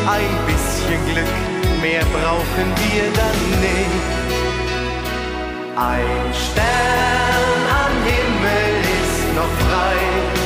Ein 0.08 0.51
Glück, 1.14 1.26
mehr 1.82 2.06
brauchen 2.06 2.68
wir 2.84 3.04
dann 3.16 3.40
nicht. 3.60 4.12
Ein 5.76 6.34
Stern 6.34 7.62
am 7.84 7.96
Himmel 8.06 8.72
ist 8.98 9.36
noch 9.36 9.54
frei. 9.68 10.41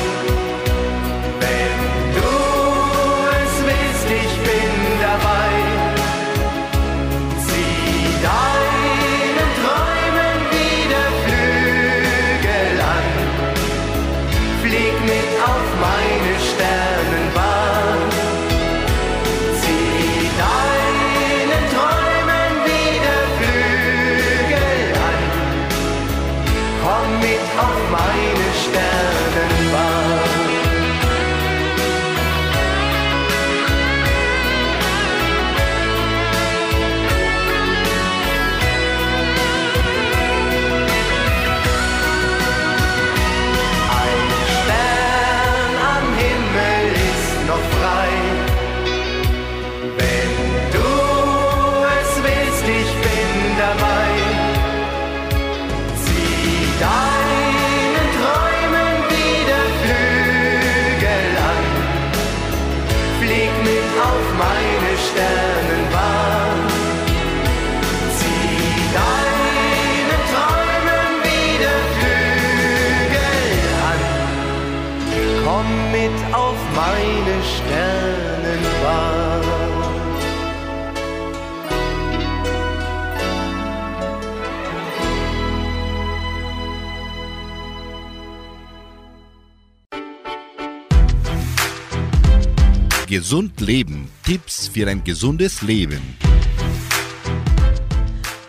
Gesund 93.15 93.62
leben. 93.62 94.10
Tipps 94.25 94.67
für 94.67 94.89
ein 94.89 95.01
gesundes 95.01 95.62
Leben. 95.62 96.01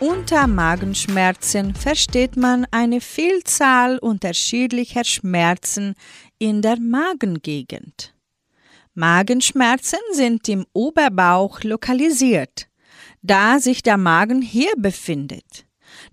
Unter 0.00 0.48
Magenschmerzen 0.48 1.72
versteht 1.72 2.36
man 2.36 2.66
eine 2.72 3.00
Vielzahl 3.00 3.98
unterschiedlicher 3.98 5.04
Schmerzen 5.04 5.94
in 6.40 6.62
der 6.62 6.80
Magengegend. 6.80 8.12
Magenschmerzen 8.94 10.00
sind 10.10 10.48
im 10.48 10.66
Oberbauch 10.72 11.62
lokalisiert, 11.62 12.66
da 13.22 13.60
sich 13.60 13.84
der 13.84 13.98
Magen 13.98 14.42
hier 14.42 14.72
befindet. 14.76 15.64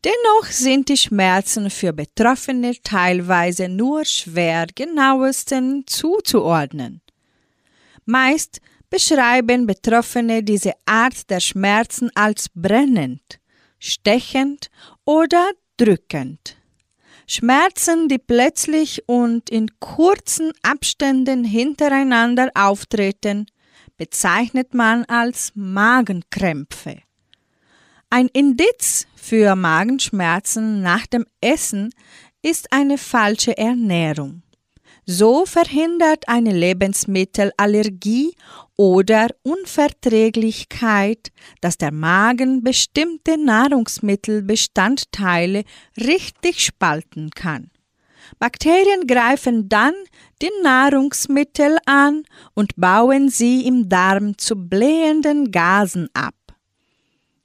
Dennoch 0.05 0.45
sind 0.51 0.89
die 0.89 0.97
Schmerzen 0.97 1.71
für 1.71 1.91
Betroffene 1.91 2.73
teilweise 2.83 3.67
nur 3.67 4.05
schwer 4.05 4.67
genauesten 4.75 5.85
zuzuordnen. 5.87 7.02
Meist 8.05 8.59
beschreiben 8.89 9.65
Betroffene 9.65 10.43
diese 10.43 10.73
Art 10.85 11.29
der 11.29 11.39
Schmerzen 11.39 12.11
als 12.15 12.47
brennend, 12.53 13.39
stechend 13.79 14.69
oder 15.05 15.51
drückend. 15.77 16.57
Schmerzen, 17.25 18.09
die 18.09 18.19
plötzlich 18.19 19.01
und 19.07 19.49
in 19.49 19.79
kurzen 19.79 20.51
Abständen 20.61 21.43
hintereinander 21.43 22.51
auftreten, 22.53 23.47
bezeichnet 23.97 24.73
man 24.73 25.05
als 25.05 25.51
Magenkrämpfe. 25.55 27.01
Ein 28.09 28.27
Indiz 28.27 29.07
für 29.15 29.55
Magenschmerzen 29.55 30.83
nach 30.83 31.07
dem 31.07 31.25
Essen 31.41 31.89
ist 32.43 32.71
eine 32.71 32.99
falsche 32.99 33.57
Ernährung. 33.57 34.42
So 35.05 35.45
verhindert 35.45 36.29
eine 36.29 36.53
Lebensmittelallergie 36.53 38.35
oder 38.77 39.27
Unverträglichkeit, 39.43 41.33
dass 41.59 41.77
der 41.77 41.91
Magen 41.91 42.63
bestimmte 42.63 43.37
Nahrungsmittelbestandteile 43.37 45.65
richtig 45.97 46.63
spalten 46.63 47.31
kann. 47.31 47.69
Bakterien 48.39 49.05
greifen 49.05 49.67
dann 49.67 49.93
die 50.41 50.51
Nahrungsmittel 50.63 51.77
an 51.85 52.23
und 52.53 52.77
bauen 52.77 53.27
sie 53.29 53.67
im 53.67 53.89
Darm 53.89 54.37
zu 54.37 54.55
blähenden 54.55 55.51
Gasen 55.51 56.07
ab. 56.13 56.35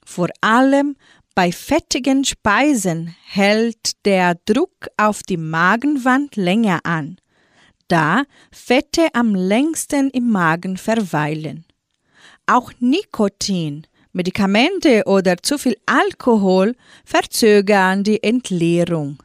Vor 0.05 0.29
allem 0.41 0.95
Bei 1.35 1.51
fettigen 1.53 2.25
Speisen 2.25 3.15
hält 3.27 4.05
der 4.05 4.37
Druck 4.45 4.89
auf 4.97 5.23
die 5.23 5.37
Magenwand 5.37 6.37
länger 6.37 6.81
an, 6.85 7.19
da 7.89 8.25
Fette 8.53 9.09
am 9.15 9.35
längsten 9.35 10.11
im 10.11 10.31
Magen 10.31 10.77
verweilen. 10.77 11.65
Auch 12.47 12.73
Nikotin, 12.79 13.87
Medikamente 14.13 15.03
oder 15.07 15.37
zu 15.43 15.59
viel 15.59 15.77
Alkohol 15.87 16.75
verzögern 17.05 18.05
die 18.05 18.23
Entleerung, 18.23 19.23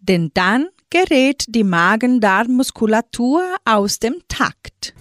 denn 0.00 0.30
dann 0.34 0.68
gerät 0.90 1.44
die 1.48 1.64
Magen-Darm-Muskulatur 1.64 3.42
aus 3.64 3.98
dem 3.98 4.16
Takt. 4.28 4.94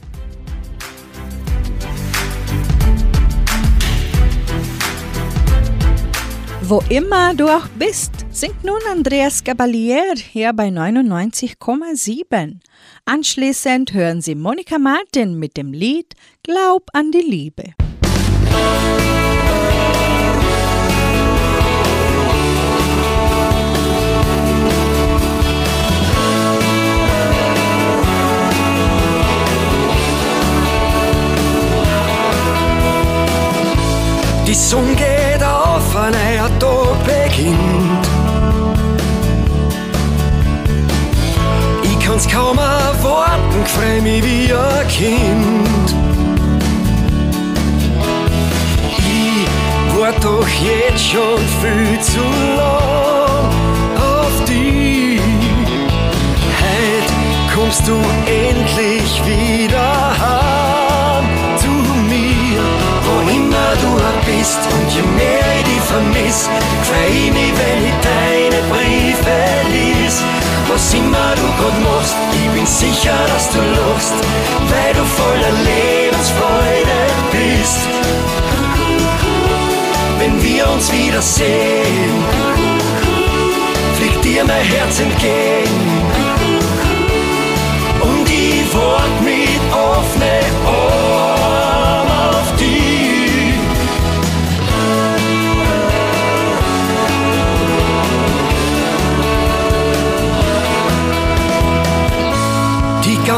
Wo 6.70 6.84
immer 6.90 7.34
du 7.34 7.48
auch 7.48 7.70
bist, 7.80 8.12
singt 8.30 8.66
nun 8.66 8.82
Andreas 8.92 9.42
Gabalier 9.42 10.16
hier 10.18 10.52
bei 10.52 10.68
99,7. 10.68 12.60
Anschließend 13.06 13.94
hören 13.94 14.22
Sie 14.22 14.36
Monika 14.36 14.78
Martin 14.78 15.40
mit 15.40 15.56
dem 15.56 15.72
Lied 15.72 16.14
Glaub 16.44 16.90
an 16.92 17.12
die 17.12 17.20
Liebe. 17.20 17.72
Die 34.46 34.54
Sonne 34.54 35.17
Tag 36.60 36.96
beginnt. 37.06 38.08
Ich 41.84 42.00
kann's 42.06 42.28
kaum 42.28 42.58
erwarten, 42.58 43.66
freu 43.66 44.02
mich 44.02 44.24
wie 44.24 44.54
ein 44.54 44.88
Kind. 44.88 45.96
Ich 48.98 50.00
wart 50.00 50.24
doch 50.24 50.48
jetzt 50.48 51.04
schon 51.04 51.40
viel 51.62 52.00
zu 52.02 52.22
lang 52.56 53.52
auf 53.98 54.46
dich. 54.48 55.22
Heute 56.62 57.14
kommst 57.54 57.88
du 57.88 57.96
endlich 58.26 59.22
wieder 59.26 60.07
bist 64.48 64.60
und 64.74 64.90
je 64.96 65.02
mehr 65.02 65.48
ich 65.60 65.66
dich 65.66 65.84
vermiss, 65.94 66.50
freu 66.88 67.32
mich, 67.38 67.54
wenn 67.60 67.80
ich 67.90 67.98
deine 68.12 68.60
Briefe 68.72 69.38
lies. 69.74 70.24
Was 70.70 70.94
immer 70.94 71.30
du 71.36 71.48
grad 71.60 71.78
machst, 71.84 72.16
ich 72.34 72.50
bin 72.52 72.66
sicher, 72.66 73.18
dass 73.34 73.50
du 73.50 73.60
lachst, 73.60 74.14
weil 74.70 74.94
du 74.94 75.04
voller 75.20 75.54
Lebensfreude 75.72 77.00
bist. 77.32 77.82
Wenn 80.20 80.42
wir 80.44 80.70
uns 80.70 80.92
wiedersehen, 80.92 82.14
fliegt 83.98 84.24
dir 84.24 84.44
mein 84.46 84.66
Herz 84.74 85.00
entgegen 85.00 85.80
und 88.02 88.30
ich 88.30 88.74
wart 88.74 89.22
mit 89.24 89.47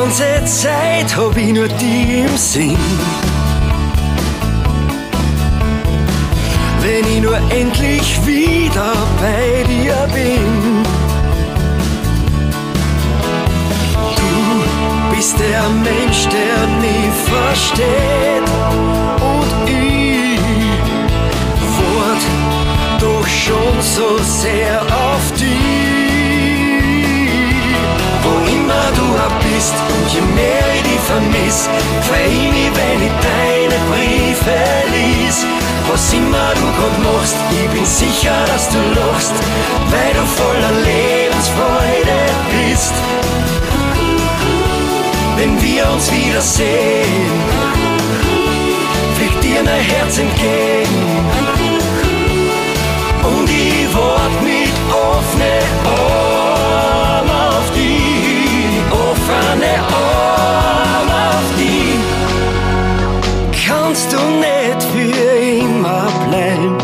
ganze 0.10 0.44
Zeit 0.46 1.16
hab 1.16 1.38
ich 1.38 1.54
nur 1.54 1.68
die 1.68 2.22
im 2.22 2.38
Sinn. 2.38 2.78
Wenn 6.82 7.06
ich 7.12 7.22
nur 7.22 7.38
endlich 7.52 8.20
wieder 8.26 8.94
bei 9.22 9.64
dir 9.68 10.08
bin. 10.14 10.84
Du 14.16 15.16
bist 15.16 15.38
der 15.40 15.70
Mensch, 15.70 16.28
der 16.36 16.68
nie 16.82 17.12
versteht. 17.30 18.50
Und 19.22 19.70
ich 19.70 20.40
wart 21.78 22.26
doch 23.00 23.28
schon 23.28 23.82
so 23.82 24.18
sehr 24.24 24.79
vermiss, 31.10 31.70
freu 32.08 32.34
mich, 32.54 32.72
wenn 32.78 33.00
ich 33.08 33.16
deine 33.30 33.78
Briefe 33.90 34.60
lies. 34.94 35.46
Was 35.90 36.14
immer 36.14 36.52
du 36.60 36.68
grad 36.78 36.98
machst, 37.08 37.36
ich 37.52 37.70
bin 37.74 37.86
sicher, 37.86 38.38
dass 38.52 38.70
du 38.70 38.82
lachst, 39.00 39.34
weil 39.92 40.14
du 40.18 40.24
voller 40.40 40.76
Lebensfreude 40.90 42.20
bist. 42.54 42.94
Wenn 45.38 45.54
wir 45.62 45.90
uns 45.94 46.12
wiedersehen, 46.12 47.32
fliegt 49.16 49.44
dir 49.44 49.64
mein 49.64 49.82
Herz 49.94 50.18
entgegen. 50.18 51.00
Und 53.24 53.50
ich 53.50 53.88
wart 53.96 54.36
mit 54.44 54.76
offene 54.94 55.60
Arm 55.86 56.09
Kannst 64.02 64.14
du 64.14 64.30
nicht 64.40 64.84
für 64.94 65.40
immer 65.66 66.08
bleiben, 66.30 66.78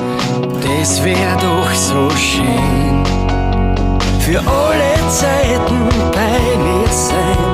das 0.61 1.01
wär 1.01 1.37
doch 1.37 1.73
so 1.73 2.09
schön. 2.09 3.05
Für 4.19 4.39
alle 4.39 5.09
Zeiten 5.09 5.87
bei 6.11 6.57
mir 6.57 6.91
sein 6.91 7.44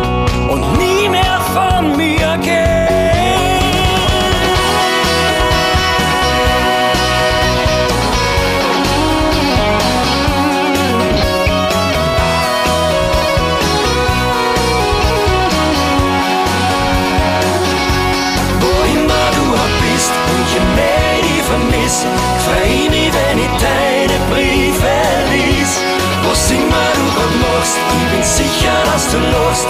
machst, 27.61 27.77
ich 27.77 28.11
bin 28.11 28.23
sicher, 28.23 28.77
dass 28.85 29.11
du 29.11 29.17
lachst, 29.17 29.67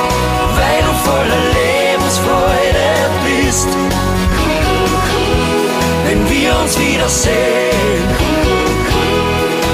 weil 0.58 0.82
du 0.88 0.94
voller 1.10 1.42
Lebensfreude 1.60 2.90
bist. 3.26 3.68
Wenn 6.06 6.30
wir 6.30 6.58
uns 6.60 6.80
wiedersehen, 6.80 8.08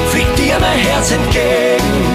fliegt 0.09 0.37
dir 0.39 0.57
mein 0.59 0.79
Herz 0.79 1.11
entgegen. 1.11 2.06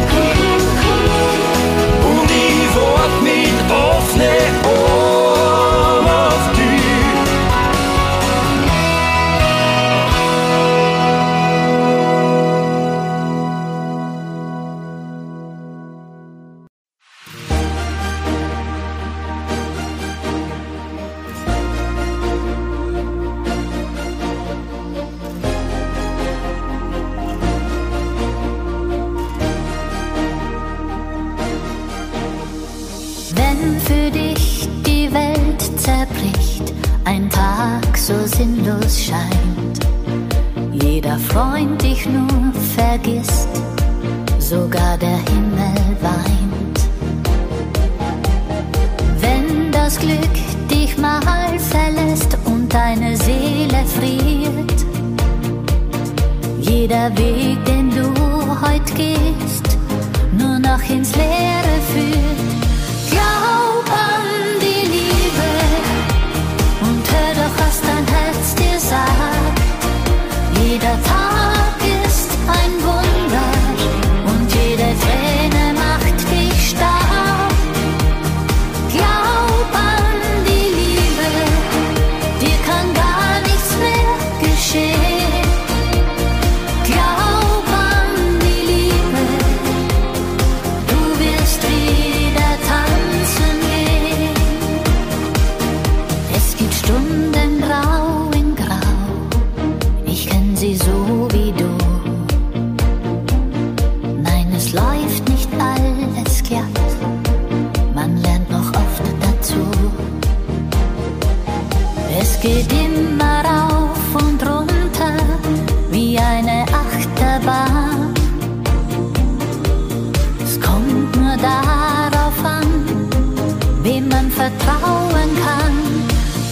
Man 124.23 124.31
vertrauen 124.31 125.31
kann. 125.45 125.75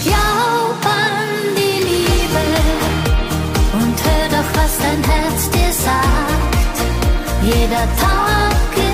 Glaub 0.03 0.85
an 0.85 1.55
die 1.55 1.79
Liebe 1.83 2.43
und 3.73 3.95
hör 4.05 4.27
doch, 4.29 4.49
was 4.61 4.77
dein 4.79 5.03
Herz 5.03 5.49
dir 5.49 5.73
sagt. 5.73 6.75
Jeder 7.43 7.87
Tag 7.99 8.71
ist 8.75 8.90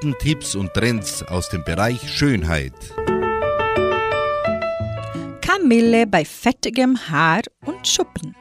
Besten 0.00 0.18
Tipps 0.18 0.54
und 0.54 0.72
Trends 0.72 1.22
aus 1.24 1.50
dem 1.50 1.62
Bereich 1.62 2.00
Schönheit. 2.10 2.72
Kamille 5.42 6.06
bei 6.06 6.24
fettigem 6.24 7.10
Haar 7.10 7.42
und 7.66 7.86
Schuppen. 7.86 8.34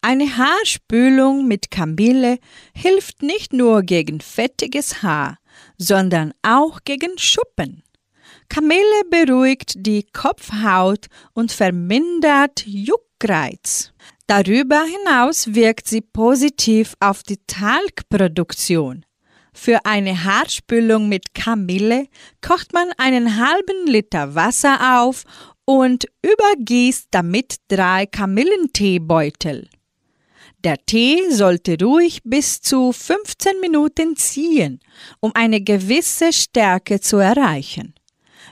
Eine 0.00 0.38
Haarspülung 0.38 1.46
mit 1.46 1.70
Kamille 1.70 2.38
hilft 2.74 3.22
nicht 3.22 3.52
nur 3.52 3.82
gegen 3.82 4.22
fettiges 4.22 5.02
Haar, 5.02 5.36
sondern 5.76 6.32
auch 6.40 6.80
gegen 6.86 7.18
Schuppen. 7.18 7.82
Kamille 8.48 9.04
beruhigt 9.10 9.74
die 9.76 10.06
Kopfhaut 10.14 11.08
und 11.34 11.52
vermindert 11.52 12.64
Juckreiz. 12.64 13.92
Darüber 14.26 14.82
hinaus 14.82 15.52
wirkt 15.52 15.88
sie 15.88 16.00
positiv 16.00 16.94
auf 17.00 17.22
die 17.22 17.40
Talgproduktion. 17.46 19.04
Für 19.54 19.86
eine 19.86 20.24
Haarspülung 20.24 21.08
mit 21.08 21.32
Kamille 21.32 22.08
kocht 22.42 22.72
man 22.72 22.90
einen 22.98 23.38
halben 23.38 23.86
Liter 23.86 24.34
Wasser 24.34 25.00
auf 25.00 25.22
und 25.64 26.06
übergießt 26.22 27.06
damit 27.12 27.56
drei 27.68 28.04
Kamillenteebeutel. 28.06 29.68
Der 30.64 30.76
Tee 30.84 31.30
sollte 31.30 31.76
ruhig 31.80 32.20
bis 32.24 32.60
zu 32.60 32.92
15 32.92 33.60
Minuten 33.60 34.16
ziehen, 34.16 34.80
um 35.20 35.30
eine 35.34 35.60
gewisse 35.60 36.32
Stärke 36.32 37.00
zu 37.00 37.18
erreichen. 37.18 37.94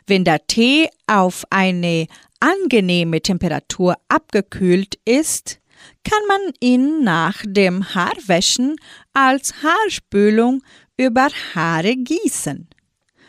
Wenn 0.06 0.24
der 0.24 0.46
Tee 0.46 0.88
auf 1.06 1.44
eine 1.50 2.06
angenehme 2.38 3.20
Temperatur 3.20 3.96
abgekühlt 4.08 4.98
ist, 5.04 5.58
kann 6.04 6.20
man 6.28 6.52
ihn 6.60 7.02
nach 7.04 7.42
dem 7.46 7.94
Haarwäschen 7.94 8.76
als 9.12 9.62
Haarspülung 9.62 10.62
über 10.96 11.28
Haare 11.54 11.96
gießen. 11.96 12.68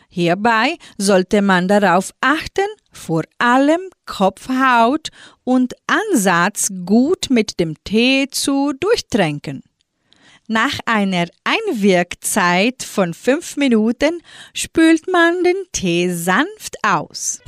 Hierbei 0.08 0.76
sollte 0.96 1.42
man 1.42 1.66
darauf 1.66 2.12
achten, 2.20 2.68
vor 2.92 3.24
allem 3.38 3.80
Kopfhaut 4.06 5.08
und 5.42 5.74
Ansatz 5.86 6.68
gut 6.84 7.30
mit 7.30 7.58
dem 7.58 7.74
Tee 7.82 8.28
zu 8.30 8.72
durchtränken. 8.78 9.64
Nach 10.46 10.78
einer 10.84 11.26
Einwirkzeit 11.42 12.82
von 12.82 13.14
fünf 13.14 13.56
Minuten 13.56 14.20
spült 14.52 15.10
man 15.10 15.42
den 15.42 15.56
Tee 15.72 16.12
sanft 16.12 16.76
aus. 16.82 17.40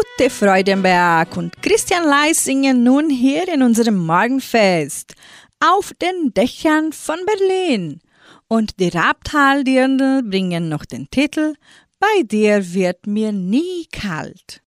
Ute 0.00 0.30
Freudenberg 0.30 1.36
und 1.36 1.60
Christian 1.60 2.04
Leis 2.04 2.44
singen 2.44 2.82
nun 2.82 3.10
hier 3.10 3.52
in 3.52 3.62
unserem 3.62 3.98
Morgenfest 3.98 5.14
auf 5.58 5.92
den 6.00 6.32
Dächern 6.32 6.92
von 6.92 7.18
Berlin. 7.26 8.00
Und 8.48 8.80
die 8.80 8.88
Rabtaldirndl 8.88 10.22
bringen 10.22 10.70
noch 10.70 10.86
den 10.86 11.10
Titel 11.10 11.54
Bei 11.98 12.22
dir 12.22 12.72
wird 12.72 13.06
mir 13.06 13.32
nie 13.32 13.86
kalt. 13.92 14.62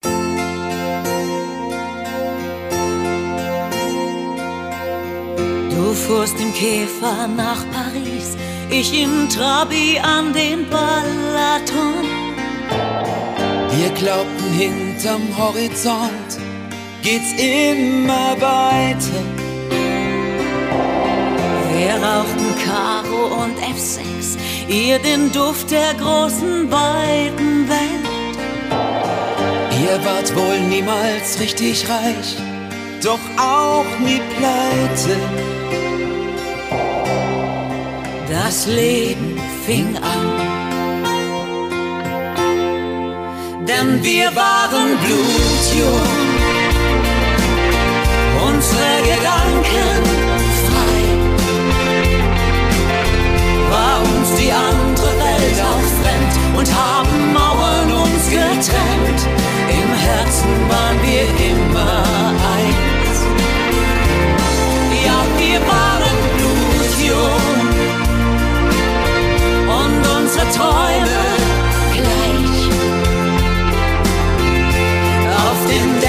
Du 5.70 5.94
fuhrst 5.94 6.38
im 6.40 6.52
Käfer 6.52 7.26
nach 7.28 7.64
Paris, 7.70 8.36
ich 8.70 9.02
im 9.02 9.30
Trabi 9.30 9.98
an 9.98 10.34
den 10.34 10.68
Balaton. 10.68 12.22
Wir 13.76 13.90
glaubten, 13.90 14.52
hinterm 14.52 15.22
Horizont 15.36 16.38
geht's 17.02 17.32
immer 17.32 18.36
weiter. 18.40 19.22
Wir 21.74 21.94
rauchten 21.94 22.54
Karo 22.64 23.42
und 23.42 23.58
F6, 23.58 24.38
ihr 24.68 24.98
den 24.98 25.32
Duft 25.32 25.70
der 25.70 25.94
großen 25.94 26.70
weiten 26.70 27.68
Welt. 27.68 28.38
Ihr 29.82 30.04
wart 30.04 30.34
wohl 30.36 30.60
niemals 30.68 31.40
richtig 31.40 31.88
reich, 31.88 32.36
doch 33.02 33.20
auch 33.38 33.98
nie 34.00 34.20
pleite. 34.36 35.16
das 38.32 38.66
Leben 38.66 39.40
fing 39.64 39.96
an. 39.96 40.51
Denn 43.72 44.04
wir 44.04 44.26
waren 44.36 44.98
blutjung, 45.02 46.08
unsere 48.46 48.92
Gedanken 49.10 50.02
frei. 50.66 51.00
War 53.70 53.98
uns 54.02 54.28
die 54.38 54.52
andere 54.52 55.10
Welt 55.24 55.58
auch 55.70 55.86
fremd 56.00 56.34
und 56.58 56.68
haben 56.74 57.32
Mauern 57.32 57.88
uns 58.04 58.24
getrennt. 58.28 59.20
Im 59.80 59.90
Herzen 60.06 60.52
waren 60.68 60.98
wir 61.06 61.24
immer 61.50 62.02
eins. 62.54 63.18
Ja, 65.06 65.18
wir 65.38 65.60
waren 65.76 66.18
blutjung 66.36 67.42
und 69.80 70.02
unsere 70.18 70.46
Träume 70.50 70.91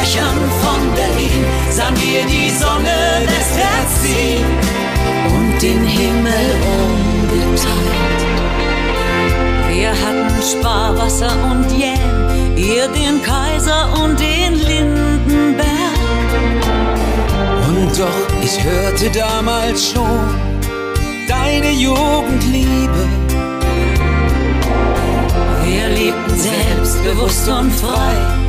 Dächern 0.04 0.52
von 0.62 0.94
Berlin 0.96 1.46
sahen 1.72 1.96
wir 1.96 2.26
die 2.26 2.50
Sonne 2.50 3.24
westwärts 3.26 4.02
ziehen 4.02 4.46
und 5.34 5.62
den 5.62 5.82
Himmel 5.86 6.46
umgeteilt. 6.78 8.22
Wir 9.70 9.92
hatten 9.92 10.42
Sparwasser 10.42 11.32
und 11.50 11.72
Jäm, 11.72 12.58
ihr 12.58 12.90
den 12.90 13.22
Kaiser 13.24 13.94
und 14.04 14.20
den 14.20 14.56
Lindenberg. 14.68 15.70
Und 17.70 17.98
doch, 17.98 18.44
ich 18.44 18.62
hörte 18.62 19.10
damals 19.10 19.92
schon 19.92 20.36
deine 21.30 21.72
Jugendliebe. 21.72 23.08
Wir 25.64 25.88
lebten 25.88 26.38
selbstbewusst 26.38 27.48
und 27.48 27.72
frei 27.72 28.43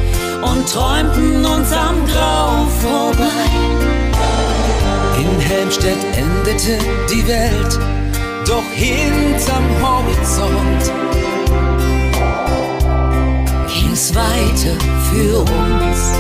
und 0.51 0.69
träumten 0.69 1.45
uns 1.45 1.73
am 1.73 2.07
Grau 2.07 2.67
vorbei. 2.81 3.49
In 5.19 5.41
Helmstedt 5.41 6.05
endete 6.17 6.79
die 7.11 7.27
Welt, 7.27 7.79
doch 8.47 8.69
hinterm 8.75 9.65
Horizont 9.83 10.93
ging's 13.95 14.15
weiter 14.15 14.77
für 15.11 15.39
uns. 15.39 16.13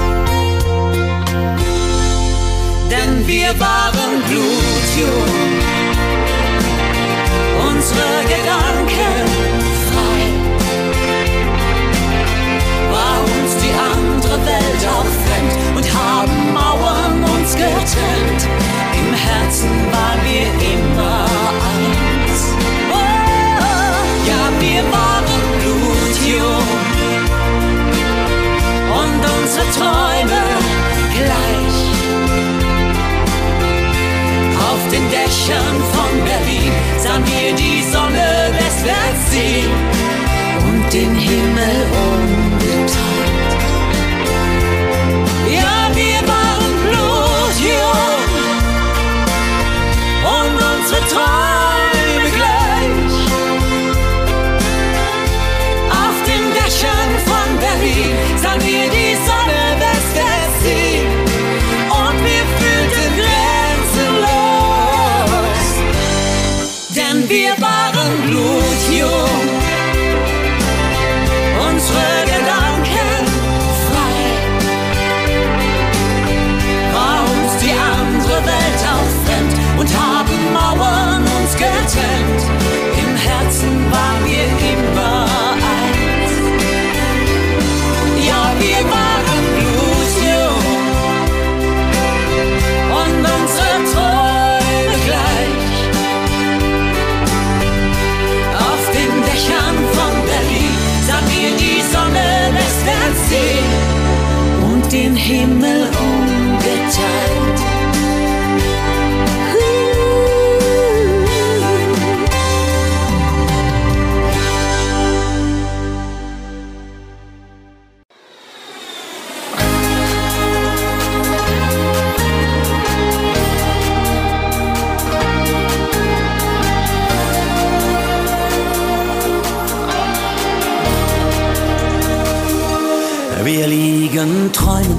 Denn 2.91 3.27
wir 3.27 3.49
waren 3.59 4.23
blutjung, 4.29 5.25
unsere 7.69 8.23
Gedanken 8.29 9.27
frei. 9.91 10.44
Andere 14.35 14.47
Welt 14.47 14.87
auch 14.89 15.05
fremd 15.05 15.77
und 15.77 15.95
haben 15.95 16.53
Mauern 16.53 17.25
uns 17.25 17.55
getrennt. 17.55 18.49
Im 18.99 19.15
Herzen 19.15 19.71
waren 19.93 20.21
wir 20.25 20.47
immer 20.75 21.44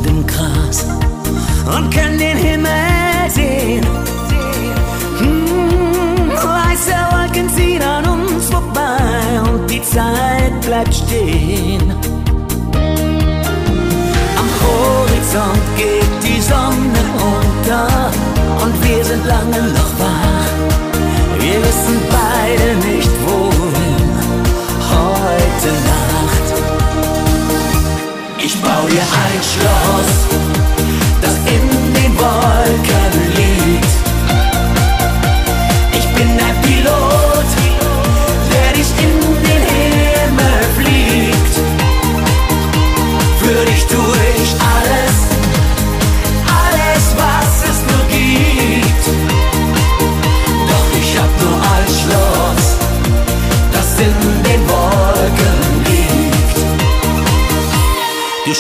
im 0.06 0.26
Gras 0.26 0.86
und 1.76 1.94
können 1.94 2.18
den 2.18 2.38
Himmel 2.38 3.30
sehen. 3.30 3.86
Hm, 5.20 6.30
weiße 6.30 6.96
Wolken 7.12 7.50
ziehen 7.56 7.82
an 7.82 8.06
uns 8.06 8.46
vorbei 8.46 9.42
und 9.44 9.70
die 9.70 9.82
Zeit 9.82 10.54
bleibt 10.62 10.94
stehen. 10.94 11.94
Am 14.42 14.50
Horizont 14.64 15.66
geht 15.78 16.24
die 16.24 16.42
Sonne 16.42 17.02
unter 17.34 17.88
und 18.64 18.74
wir 18.88 19.04
sind 19.04 19.26
lange 19.26 19.62
noch 19.78 19.92
wach. 20.00 20.50
Wir 21.40 21.58
wissen 21.62 21.98
beide 22.10 22.88
nicht 22.88 23.12
wohin 23.26 23.55
Ich 28.46 28.62
bau 28.62 28.86
dir 28.88 29.02
ein 29.02 29.42
Schloss, 29.42 30.45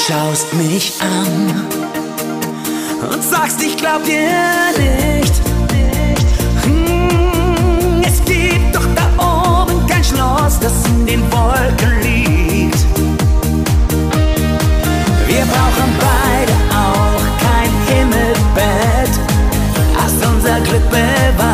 schaust 0.08 0.54
mich 0.54 0.94
an 1.02 1.68
und 3.12 3.24
sagst, 3.24 3.62
ich 3.64 3.76
glaub 3.76 4.04
dir 4.04 4.30
nicht. 4.78 5.34
Hm, 6.64 8.04
es 8.04 8.24
gibt 8.24 8.76
doch 8.76 8.86
da 8.96 9.64
oben 9.64 9.88
kein 9.88 10.04
Schloss, 10.04 10.60
das 10.60 10.86
in 10.90 11.06
den 11.08 11.22
Wolken 11.32 12.02
liegt. 12.02 12.86
Wir 15.28 15.46
brauchen 15.46 15.90
beide 16.00 16.54
auch 16.70 17.22
kein 17.42 17.72
Himmelbett, 17.88 19.14
das 19.96 20.30
unser 20.30 20.60
Glück 20.62 20.88
bewahrt. 20.90 21.45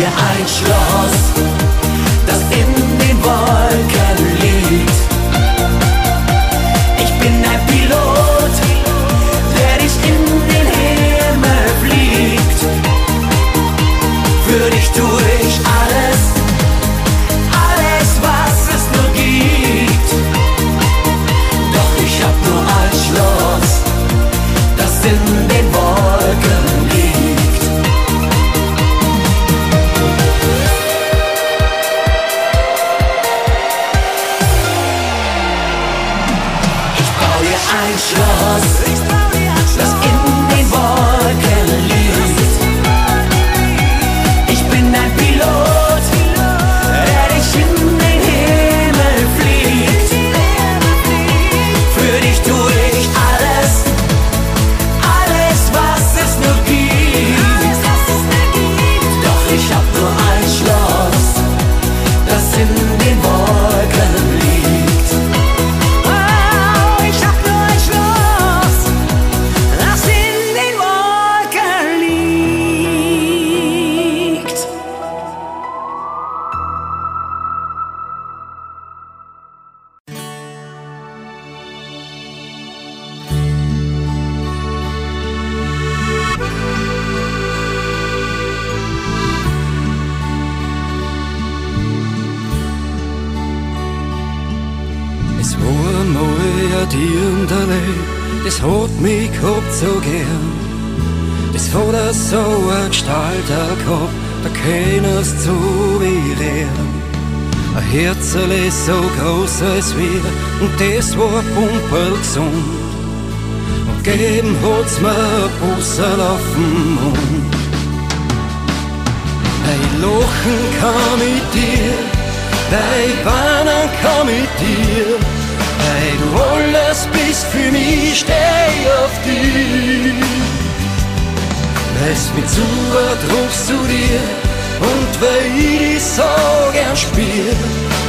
Dir 0.00 0.06
ein 0.06 0.48
Schloss, 0.48 1.39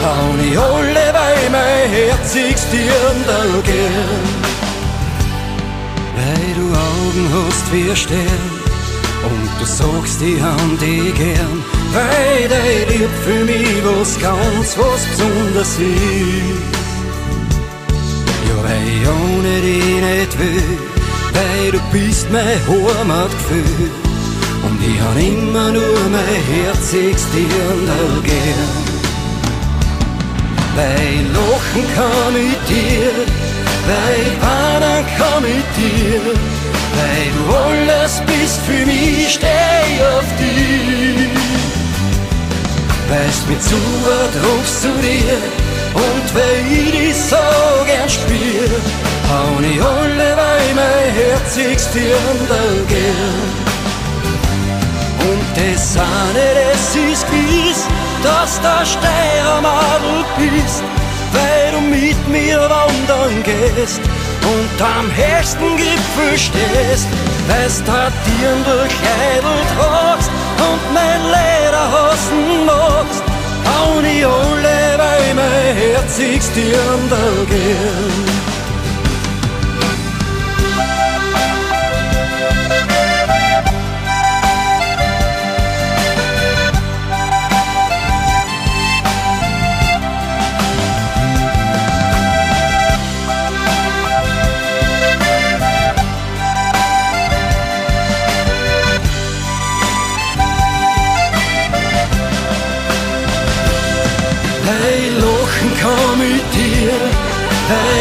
hau 0.03 0.35
ich 0.41 0.57
alle, 0.57 1.05
weil 1.17 1.49
mein 1.51 1.89
Herz 1.89 2.33
Dirndl 2.33 3.61
gern. 3.63 4.25
Weil 6.15 6.51
du 6.59 6.65
Augen 6.89 7.25
hast 7.33 7.71
wie 7.71 7.95
Stern, 7.95 8.61
und 9.23 9.49
du 9.59 9.65
sagst, 9.65 10.19
die 10.21 10.41
haben 10.41 10.77
die 10.79 11.11
gern, 11.11 11.63
weil 11.93 12.47
dein 12.49 12.87
Lieb 12.89 13.09
für 13.23 13.45
mich 13.45 13.83
was 13.85 14.19
ganz, 14.19 14.77
was 14.77 15.05
Besonderes 15.05 15.77
ist. 15.77 16.81
Ja, 18.47 18.57
weil 18.63 18.87
ich 18.95 19.07
ohne 19.07 19.61
dich 19.61 20.01
nicht 20.07 20.39
will, 20.39 20.77
weil 21.33 21.71
du 21.71 21.79
bist 21.91 22.31
mein 22.31 22.59
Heimatgefühl. 22.67 23.89
Und 24.63 24.79
ich 24.79 25.01
han 25.01 25.17
immer 25.17 25.71
nur 25.71 25.99
mein 26.11 26.41
herziges 26.51 27.25
Dirndl 27.31 28.21
gern. 28.23 28.90
Weil 30.75 30.95
ich 31.13 31.27
lachen 31.35 31.85
kann 31.95 32.33
mit 32.33 32.69
dir, 32.69 33.11
ich 34.15 34.41
weinen 34.41 35.05
kann 35.17 35.41
mit 35.43 35.69
dir, 35.77 36.21
weil 36.97 37.27
du 37.35 37.43
alles 37.55 38.21
bist 38.25 38.59
für 38.65 38.85
mich, 38.85 39.33
steh 39.33 40.03
auf 40.15 40.29
dich. 40.39 41.29
Weißt 43.09 43.49
mir 43.49 43.59
zu, 43.59 43.75
rufst 43.75 44.81
zu 44.83 44.87
dir, 45.01 45.37
und 45.93 46.35
weil 46.35 46.63
ich 46.71 46.91
dich 46.91 47.15
so 47.15 47.35
gern 47.85 48.09
spiel, 48.09 48.71
hau 49.29 49.59
ich 49.59 49.81
alle, 49.81 50.37
weil 50.37 50.73
mein 50.75 51.13
herziges 51.13 51.89
Dirndl 51.91 52.85
gern. 52.87 53.71
Und 55.29 55.45
das 55.55 55.97
eine, 55.97 56.47
das 56.71 56.95
ist 56.95 57.25
gewiss, 57.27 57.85
dass 58.23 58.59
der 58.61 58.85
Steiermadel 58.85 60.25
bist, 60.37 60.83
weil 61.33 61.71
du 61.71 61.81
mit 61.81 62.27
mir 62.27 62.59
wandern 62.59 63.43
gehst 63.43 64.01
und 64.43 64.81
am 64.81 65.07
höchsten 65.15 65.77
Gipfel 65.77 66.37
stehst, 66.37 67.07
da 67.85 68.11
Dirndl 68.25 68.87
Kleidl 68.87 69.57
tragst 69.75 70.31
und 70.57 70.93
mein 70.93 71.21
Lederhosen 71.35 72.65
magst. 72.65 73.23
Hauen 73.65 74.05
ich 74.05 74.25
alle, 74.25 74.97
weil 74.97 75.33
mein 75.35 75.75
herziges 75.75 76.51
Dirndl 76.53 77.45
gern. 77.47 78.40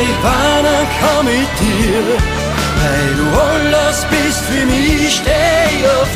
Hey, 0.01 0.09
weinen 0.22 0.86
kann 0.98 1.24
mit 1.24 1.53
dir, 1.61 2.03
hey, 2.82 3.09
du 3.18 3.26
alles 3.40 4.07
bist 4.11 4.42
für 4.44 4.66
mich, 4.66 5.16
steh 5.16 5.86
auf. 5.86 6.11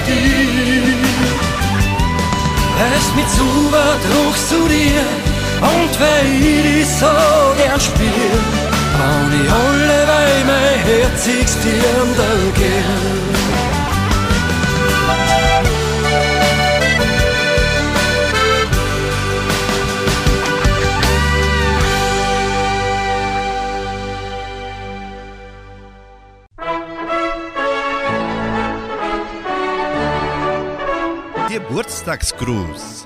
Lässt 2.78 3.14
mich 3.16 3.28
zu, 3.28 3.46
was 3.70 4.48
zu 4.48 4.68
dir, 4.68 5.04
und 5.60 6.00
weil 6.00 6.28
ich 6.42 6.62
dich 6.62 6.88
so 6.98 7.06
gern 7.56 7.80
spiel, 7.80 8.34
hau 8.98 9.26
ich 9.40 9.50
alle, 9.52 10.00
weil 10.10 10.44
mein 10.50 10.78
herziges 10.84 11.56
Dirndl 11.62 12.52
gern. 12.54 13.43
Geburtstagsgruß. 32.04 33.04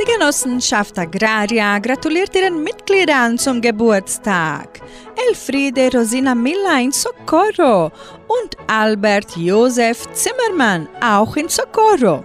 Die 0.00 0.12
Genossenschaft 0.12 0.98
Agraria 0.98 1.78
gratuliert 1.78 2.34
ihren 2.34 2.62
Mitgliedern 2.62 3.36
zum 3.38 3.60
Geburtstag. 3.60 4.80
Elfriede 5.28 5.90
Rosina 5.92 6.34
Miller 6.34 6.80
in 6.80 6.92
Socorro 6.92 7.92
und 8.26 8.56
Albert 8.66 9.36
Josef 9.36 10.06
Zimmermann 10.12 10.88
auch 11.02 11.36
in 11.36 11.48
Socorro. 11.48 12.24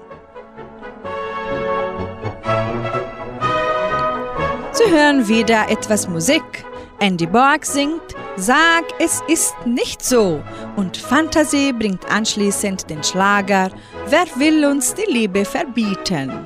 Sie 4.71 4.89
hören 4.89 5.27
wieder 5.27 5.69
etwas 5.69 6.07
Musik. 6.07 6.65
Andy 6.99 7.25
Borg 7.25 7.65
singt 7.65 8.15
Sag, 8.37 8.85
es 8.99 9.21
ist 9.27 9.53
nicht 9.65 10.03
so 10.03 10.41
und 10.77 10.95
Fantasie 10.95 11.73
bringt 11.73 12.09
anschließend 12.09 12.89
den 12.89 13.03
Schlager 13.03 13.69
Wer 14.07 14.25
will 14.35 14.65
uns 14.65 14.93
die 14.93 15.09
Liebe 15.11 15.45
verbieten? 15.45 16.43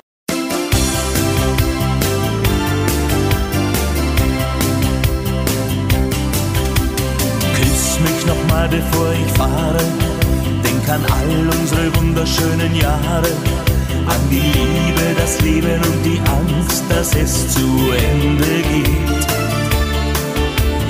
Küss 7.54 8.00
mich 8.00 8.26
nochmal, 8.26 8.68
bevor 8.68 9.12
ich 9.12 9.32
fahre. 9.32 9.78
Denk 10.62 10.88
an 10.88 11.04
all 11.10 11.58
unsere 11.60 11.96
wunderschönen 11.96 12.74
Jahre. 12.76 13.30
An 14.06 14.20
die 14.30 14.36
Liebe, 14.36 15.14
das 15.18 15.40
Leben 15.40 15.82
und 15.82 16.02
die 16.04 16.20
Angst, 16.20 16.84
dass 16.88 17.14
es 17.16 17.54
zu 17.54 17.66
Ende 18.12 18.62
geht. 18.70 19.26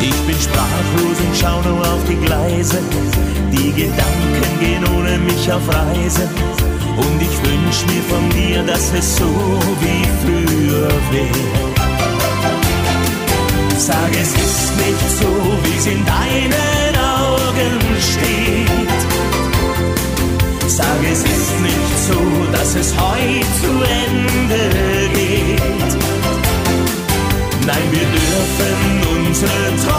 Ich 0.01 0.21
bin 0.27 0.37
sprachlos 0.39 1.19
und 1.27 1.37
schau 1.41 1.63
nur 1.63 1.81
auf 1.81 2.05
die 2.09 2.17
Gleise. 2.17 2.79
Die 3.57 3.73
Gedanken 3.73 4.61
gehen 4.61 4.85
ohne 4.97 5.19
mich 5.19 5.51
auf 5.51 5.67
Reise. 5.69 6.29
Und 6.97 7.21
ich 7.21 7.37
wünsch 7.45 7.85
mir 7.87 8.03
von 8.09 8.29
dir, 8.31 8.63
dass 8.63 8.93
es 8.93 9.17
so 9.17 9.25
wie 9.81 10.05
früher 10.23 10.89
wäre. 11.11 11.77
Sag, 13.79 14.11
es 14.13 14.33
ist 14.33 14.77
nicht 14.77 15.11
so, 15.21 15.29
wie 15.65 15.77
es 15.79 15.87
in 15.87 16.05
deinen 16.05 16.95
Augen 16.97 17.73
steht. 18.13 19.01
Sag, 20.67 21.01
es 21.13 21.21
ist 21.21 21.61
nicht 21.63 21.99
so, 22.09 22.21
dass 22.53 22.75
es 22.75 22.95
heute 22.99 23.47
zu 23.61 23.73
Ende 24.05 24.63
geht. 25.15 25.91
Nein, 27.67 27.87
wir 27.91 28.07
dürfen 28.17 29.27
unsere 29.27 29.77
Träume 29.85 29.96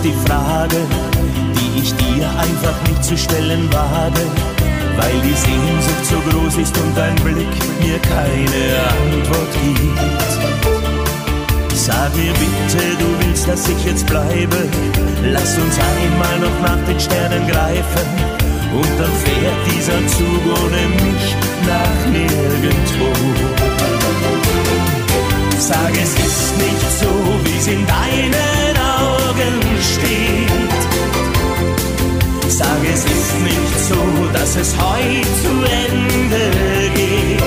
ist 0.00 0.04
die 0.04 0.28
Frage, 0.28 0.76
die 1.54 1.80
ich 1.80 1.94
dir 1.94 2.28
einfach 2.30 2.88
nicht 2.88 3.04
zu 3.04 3.16
stellen 3.16 3.70
wage, 3.72 4.24
weil 4.96 5.20
die 5.22 5.34
Sehnsucht 5.34 6.04
so 6.04 6.16
groß 6.30 6.56
ist 6.56 6.76
und 6.78 6.96
dein 6.96 7.14
Blick 7.16 7.52
mir 7.80 7.98
keine 7.98 8.62
Antwort 9.02 9.52
gibt. 9.62 9.98
Sag 11.74 12.14
mir 12.16 12.32
bitte, 12.32 12.82
du 12.98 13.06
willst, 13.20 13.48
dass 13.48 13.68
ich 13.68 13.84
jetzt 13.84 14.06
bleibe. 14.06 14.56
Lass 15.22 15.58
uns 15.58 15.76
einmal 15.78 16.38
noch 16.38 16.60
nach 16.62 16.86
den 16.86 17.00
Sternen 17.00 17.46
greifen. 17.46 18.06
Und 18.72 18.92
dann 18.98 19.12
fährt 19.24 19.60
dieser 19.66 20.06
Zug 20.06 20.42
ohne 20.62 20.82
mich 21.04 21.36
nach 21.66 22.06
nirgendwo. 22.12 23.10
Sag, 25.58 25.92
es 25.92 26.14
ist 26.14 26.56
nicht 26.56 26.90
so, 27.00 27.10
wie 27.44 27.58
es 27.58 27.66
in 27.66 27.86
deinen 27.86 28.69
Augen 29.00 29.56
steht. 29.92 30.82
Sag, 32.48 32.80
es 32.92 33.04
ist 33.04 33.32
nicht 33.42 33.76
so, 33.88 34.00
dass 34.32 34.56
es 34.56 34.74
heute 34.76 35.28
zu 35.42 35.52
Ende 35.86 36.44
geht. 36.94 37.40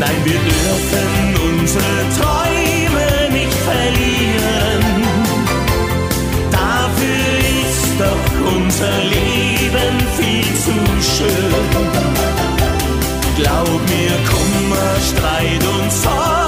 Nein, 0.00 0.18
wir 0.24 0.40
dürfen 0.50 1.10
unsere 1.50 1.96
Träume 2.18 3.08
nicht 3.38 3.58
verlieren. 3.68 4.82
Dafür 6.50 7.32
ist 7.62 7.92
doch 7.98 8.26
unser 8.56 8.96
Leben 9.14 9.94
viel 10.16 10.48
zu 10.64 10.74
schön. 11.14 11.92
Glaub 13.36 13.80
mir, 13.92 14.14
Kummer, 14.30 14.92
Streit 15.08 15.64
und 15.64 15.92
Sorgen 15.92 16.41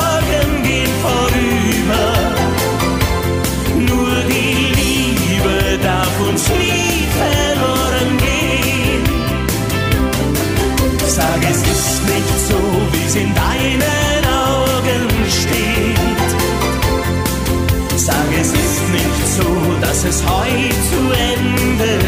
es 20.06 20.22
heute 20.26 20.74
zu 20.90 21.00
Ende 21.12 22.03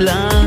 love. 0.00 0.39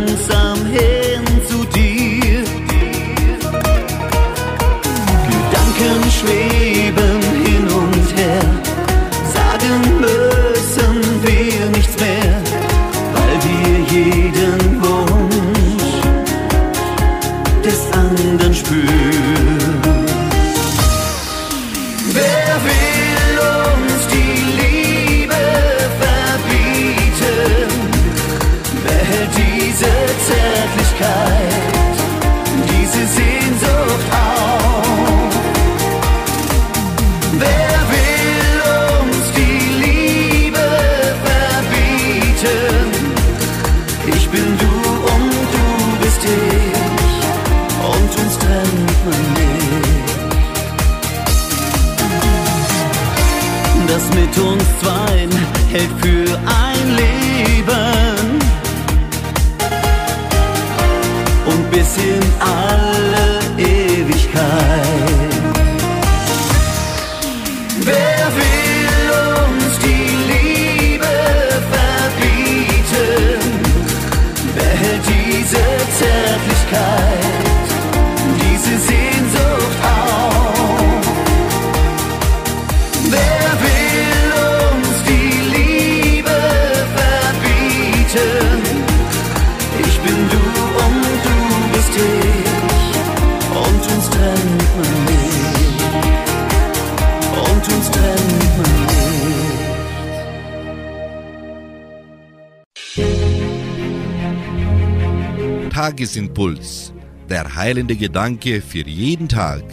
Tagesimpuls. 105.84 106.94
Der 107.30 107.56
heilende 107.56 107.98
Gedanke 107.98 108.62
für 108.62 108.88
jeden 108.88 109.28
Tag. 109.28 109.64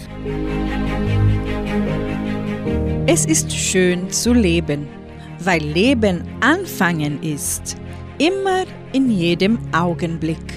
Es 3.07 3.25
ist 3.27 3.53
schön 3.53 4.11
zu 4.11 4.33
leben, 4.33 4.89
weil 5.39 5.63
Leben 5.63 6.25
anfangen 6.41 7.23
ist, 7.23 7.77
immer 8.19 8.65
in 8.93 9.09
jedem 9.09 9.57
Augenblick. 9.71 10.49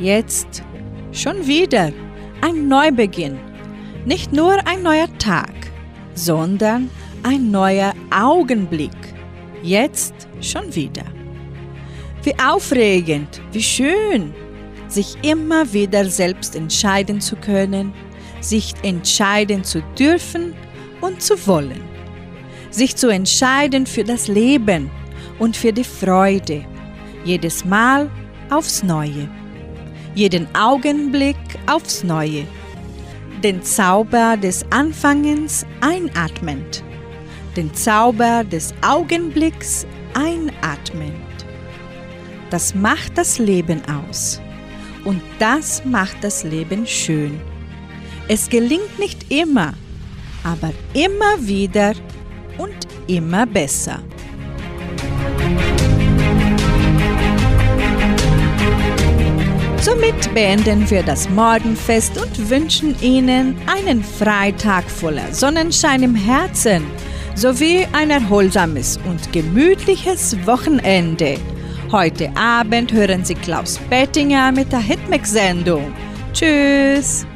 Jetzt 0.00 0.64
schon 1.12 1.46
wieder 1.46 1.92
ein 2.40 2.66
Neubeginn, 2.66 3.38
nicht 4.06 4.32
nur 4.32 4.56
ein 4.66 4.82
neuer 4.82 5.08
Tag, 5.18 5.54
sondern 6.14 6.90
ein 7.22 7.52
neuer 7.52 7.92
Augenblick. 8.10 9.14
Jetzt 9.62 10.26
schon 10.40 10.74
wieder. 10.74 11.04
Wie 12.24 12.34
aufregend, 12.40 13.40
wie 13.52 13.62
schön, 13.62 14.34
sich 14.88 15.16
immer 15.22 15.72
wieder 15.72 16.04
selbst 16.06 16.56
entscheiden 16.56 17.20
zu 17.20 17.36
können, 17.36 17.92
sich 18.40 18.74
entscheiden 18.82 19.64
zu 19.64 19.82
dürfen 19.98 20.54
und 21.00 21.22
zu 21.22 21.46
wollen. 21.46 21.82
Sich 22.70 22.96
zu 22.96 23.08
entscheiden 23.08 23.86
für 23.86 24.04
das 24.04 24.28
Leben 24.28 24.90
und 25.38 25.56
für 25.56 25.72
die 25.72 25.84
Freude, 25.84 26.64
jedes 27.24 27.64
Mal 27.64 28.10
aufs 28.50 28.82
Neue, 28.82 29.28
jeden 30.14 30.46
Augenblick 30.54 31.36
aufs 31.66 32.02
Neue, 32.04 32.44
den 33.42 33.62
Zauber 33.62 34.36
des 34.36 34.64
Anfangens 34.70 35.64
einatmend, 35.80 36.82
den 37.56 37.72
Zauber 37.74 38.44
des 38.44 38.74
Augenblicks 38.82 39.86
einatmend. 40.14 41.14
Das 42.50 42.74
macht 42.74 43.16
das 43.16 43.38
Leben 43.38 43.80
aus. 44.08 44.40
Und 45.08 45.22
das 45.38 45.86
macht 45.86 46.22
das 46.22 46.44
Leben 46.44 46.86
schön. 46.86 47.40
Es 48.28 48.50
gelingt 48.50 48.98
nicht 48.98 49.32
immer, 49.32 49.72
aber 50.44 50.70
immer 50.92 51.38
wieder 51.40 51.94
und 52.58 52.76
immer 53.06 53.46
besser. 53.46 54.00
Somit 59.80 60.34
beenden 60.34 60.90
wir 60.90 61.02
das 61.02 61.30
Morgenfest 61.30 62.20
und 62.20 62.50
wünschen 62.50 62.94
Ihnen 63.00 63.56
einen 63.66 64.04
Freitag 64.04 64.90
voller 64.90 65.32
Sonnenschein 65.32 66.02
im 66.02 66.14
Herzen 66.14 66.82
sowie 67.34 67.86
ein 67.92 68.10
erholsames 68.10 69.00
und 69.08 69.32
gemütliches 69.32 70.36
Wochenende. 70.44 71.38
Heute 71.90 72.30
Abend 72.36 72.92
hören 72.92 73.24
Sie 73.24 73.34
Klaus 73.34 73.78
Bettinger 73.88 74.52
mit 74.52 74.70
der 74.70 74.80
Hitmix-Sendung. 74.80 75.90
Tschüss! 76.34 77.26